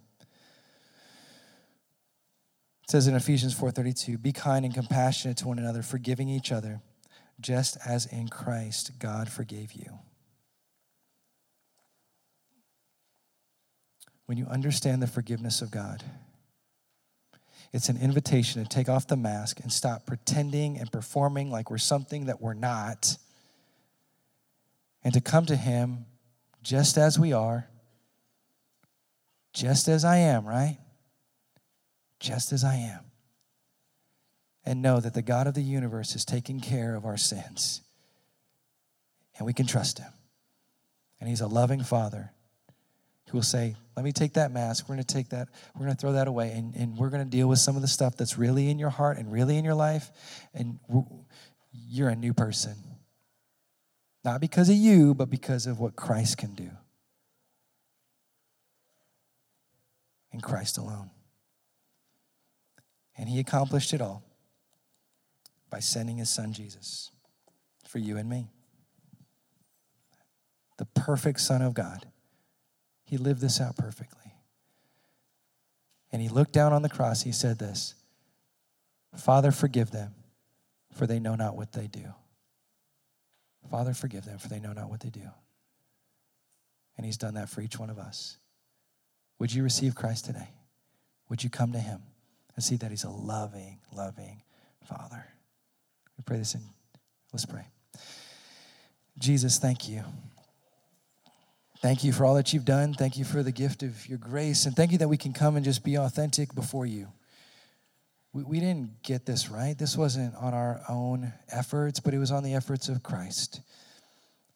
It 2.82 2.90
says 2.90 3.06
in 3.06 3.14
Ephesians 3.14 3.54
4:32, 3.54 4.18
"Be 4.18 4.32
kind 4.32 4.64
and 4.64 4.74
compassionate 4.74 5.38
to 5.38 5.48
one 5.48 5.58
another, 5.58 5.82
forgiving 5.82 6.28
each 6.28 6.52
other, 6.52 6.82
just 7.40 7.78
as 7.86 8.04
in 8.06 8.28
Christ 8.28 8.98
God 8.98 9.30
forgave 9.30 9.72
you." 9.72 10.00
when 14.26 14.38
you 14.38 14.46
understand 14.46 15.02
the 15.02 15.06
forgiveness 15.06 15.60
of 15.60 15.70
God. 15.70 16.02
It's 17.74 17.88
an 17.88 17.96
invitation 18.00 18.62
to 18.62 18.68
take 18.68 18.88
off 18.88 19.08
the 19.08 19.16
mask 19.16 19.58
and 19.58 19.72
stop 19.72 20.06
pretending 20.06 20.78
and 20.78 20.92
performing 20.92 21.50
like 21.50 21.72
we're 21.72 21.78
something 21.78 22.26
that 22.26 22.40
we're 22.40 22.54
not, 22.54 23.16
and 25.02 25.12
to 25.12 25.20
come 25.20 25.44
to 25.46 25.56
Him 25.56 26.06
just 26.62 26.96
as 26.96 27.18
we 27.18 27.32
are, 27.32 27.66
just 29.52 29.88
as 29.88 30.04
I 30.04 30.18
am, 30.18 30.46
right? 30.46 30.78
Just 32.20 32.52
as 32.52 32.62
I 32.62 32.76
am. 32.76 33.00
And 34.64 34.80
know 34.80 35.00
that 35.00 35.14
the 35.14 35.20
God 35.20 35.48
of 35.48 35.54
the 35.54 35.62
universe 35.62 36.14
is 36.14 36.24
taking 36.24 36.60
care 36.60 36.94
of 36.94 37.04
our 37.04 37.16
sins. 37.16 37.80
And 39.36 39.46
we 39.46 39.52
can 39.52 39.66
trust 39.66 39.98
Him. 39.98 40.12
And 41.18 41.28
He's 41.28 41.40
a 41.40 41.48
loving 41.48 41.82
Father 41.82 42.30
will 43.34 43.42
say, 43.42 43.74
Let 43.96 44.04
me 44.04 44.12
take 44.12 44.34
that 44.34 44.50
mask. 44.50 44.88
We're 44.88 44.94
going 44.94 45.04
to 45.04 45.14
take 45.14 45.28
that, 45.30 45.48
we're 45.74 45.86
going 45.86 45.96
to 45.96 46.00
throw 46.00 46.12
that 46.12 46.28
away, 46.28 46.52
and, 46.52 46.74
and 46.74 46.96
we're 46.96 47.10
going 47.10 47.24
to 47.24 47.30
deal 47.30 47.48
with 47.48 47.58
some 47.58 47.76
of 47.76 47.82
the 47.82 47.88
stuff 47.88 48.16
that's 48.16 48.38
really 48.38 48.70
in 48.70 48.78
your 48.78 48.90
heart 48.90 49.18
and 49.18 49.30
really 49.30 49.58
in 49.58 49.64
your 49.64 49.74
life. 49.74 50.10
And 50.54 50.78
you're 51.72 52.08
a 52.08 52.16
new 52.16 52.32
person. 52.32 52.76
Not 54.24 54.40
because 54.40 54.70
of 54.70 54.76
you, 54.76 55.14
but 55.14 55.28
because 55.28 55.66
of 55.66 55.80
what 55.80 55.96
Christ 55.96 56.38
can 56.38 56.54
do. 56.54 56.70
In 60.32 60.40
Christ 60.40 60.78
alone. 60.78 61.10
And 63.16 63.28
he 63.28 63.38
accomplished 63.38 63.92
it 63.92 64.00
all 64.00 64.24
by 65.70 65.80
sending 65.80 66.16
his 66.16 66.30
son 66.30 66.52
Jesus 66.52 67.10
for 67.86 67.98
you 67.98 68.16
and 68.16 68.28
me. 68.28 68.48
The 70.78 70.86
perfect 70.86 71.40
Son 71.40 71.62
of 71.62 71.74
God 71.74 72.06
he 73.14 73.18
lived 73.18 73.40
this 73.40 73.60
out 73.60 73.76
perfectly. 73.76 74.32
And 76.10 76.20
he 76.20 76.28
looked 76.28 76.52
down 76.52 76.72
on 76.72 76.82
the 76.82 76.88
cross. 76.88 77.22
He 77.22 77.30
said 77.30 77.60
this 77.60 77.94
Father, 79.16 79.52
forgive 79.52 79.92
them, 79.92 80.14
for 80.92 81.06
they 81.06 81.20
know 81.20 81.36
not 81.36 81.56
what 81.56 81.72
they 81.72 81.86
do. 81.86 82.12
Father, 83.70 83.94
forgive 83.94 84.24
them, 84.24 84.38
for 84.38 84.48
they 84.48 84.58
know 84.58 84.72
not 84.72 84.90
what 84.90 84.98
they 84.98 85.10
do. 85.10 85.28
And 86.96 87.06
he's 87.06 87.16
done 87.16 87.34
that 87.34 87.48
for 87.48 87.60
each 87.60 87.78
one 87.78 87.88
of 87.88 87.98
us. 87.98 88.38
Would 89.38 89.54
you 89.54 89.62
receive 89.62 89.94
Christ 89.94 90.24
today? 90.24 90.48
Would 91.28 91.44
you 91.44 91.50
come 91.50 91.70
to 91.70 91.78
him 91.78 92.02
and 92.56 92.64
see 92.64 92.76
that 92.76 92.90
he's 92.90 93.04
a 93.04 93.10
loving, 93.10 93.78
loving 93.94 94.42
Father? 94.84 95.24
We 96.18 96.24
pray 96.24 96.38
this 96.38 96.56
in. 96.56 96.62
Let's 97.32 97.46
pray. 97.46 97.66
Jesus, 99.20 99.58
thank 99.58 99.88
you. 99.88 100.02
Thank 101.84 102.02
you 102.02 102.14
for 102.14 102.24
all 102.24 102.36
that 102.36 102.54
you've 102.54 102.64
done. 102.64 102.94
Thank 102.94 103.18
you 103.18 103.26
for 103.26 103.42
the 103.42 103.52
gift 103.52 103.82
of 103.82 104.08
your 104.08 104.16
grace. 104.16 104.64
And 104.64 104.74
thank 104.74 104.90
you 104.90 104.96
that 104.96 105.08
we 105.08 105.18
can 105.18 105.34
come 105.34 105.54
and 105.54 105.62
just 105.62 105.84
be 105.84 105.98
authentic 105.98 106.54
before 106.54 106.86
you. 106.86 107.08
We, 108.32 108.42
we 108.42 108.58
didn't 108.58 109.02
get 109.02 109.26
this 109.26 109.50
right. 109.50 109.76
This 109.76 109.94
wasn't 109.94 110.34
on 110.36 110.54
our 110.54 110.80
own 110.88 111.34
efforts, 111.50 112.00
but 112.00 112.14
it 112.14 112.18
was 112.18 112.30
on 112.30 112.42
the 112.42 112.54
efforts 112.54 112.88
of 112.88 113.02
Christ. 113.02 113.60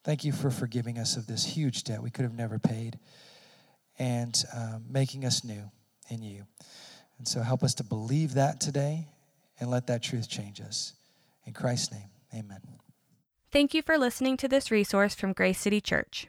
Thank 0.05 0.24
you 0.24 0.33
for 0.33 0.49
forgiving 0.49 0.97
us 0.97 1.18
of 1.18 1.26
this 1.26 1.45
huge 1.45 1.85
debt 1.85 2.03
we 2.03 2.09
could 2.09 2.22
have 2.22 2.33
never 2.33 2.59
paid 2.59 2.99
and 3.99 4.43
um, 4.57 4.87
making 4.89 5.26
us 5.26 5.45
new 5.45 5.70
in 6.09 6.22
you. 6.22 6.47
And 7.18 7.29
so 7.29 7.43
help 7.43 7.62
us 7.62 7.74
to 7.74 7.85
believe 7.85 8.33
that 8.35 8.59
today 8.59 9.07
and 9.61 9.68
let 9.68 9.87
that 9.89 10.03
truth 10.03 10.31
change 10.31 10.62
us. 10.62 10.95
In 11.45 11.53
Christ's 11.53 11.93
name, 11.93 12.09
amen. 12.35 12.62
Thank 13.53 13.74
you 13.74 13.83
for 13.83 13.99
listening 13.99 14.39
to 14.39 14.49
this 14.49 14.70
resource 14.70 15.14
from 15.14 15.35
Grace 15.35 15.61
City 15.61 15.83
Church. 15.83 16.29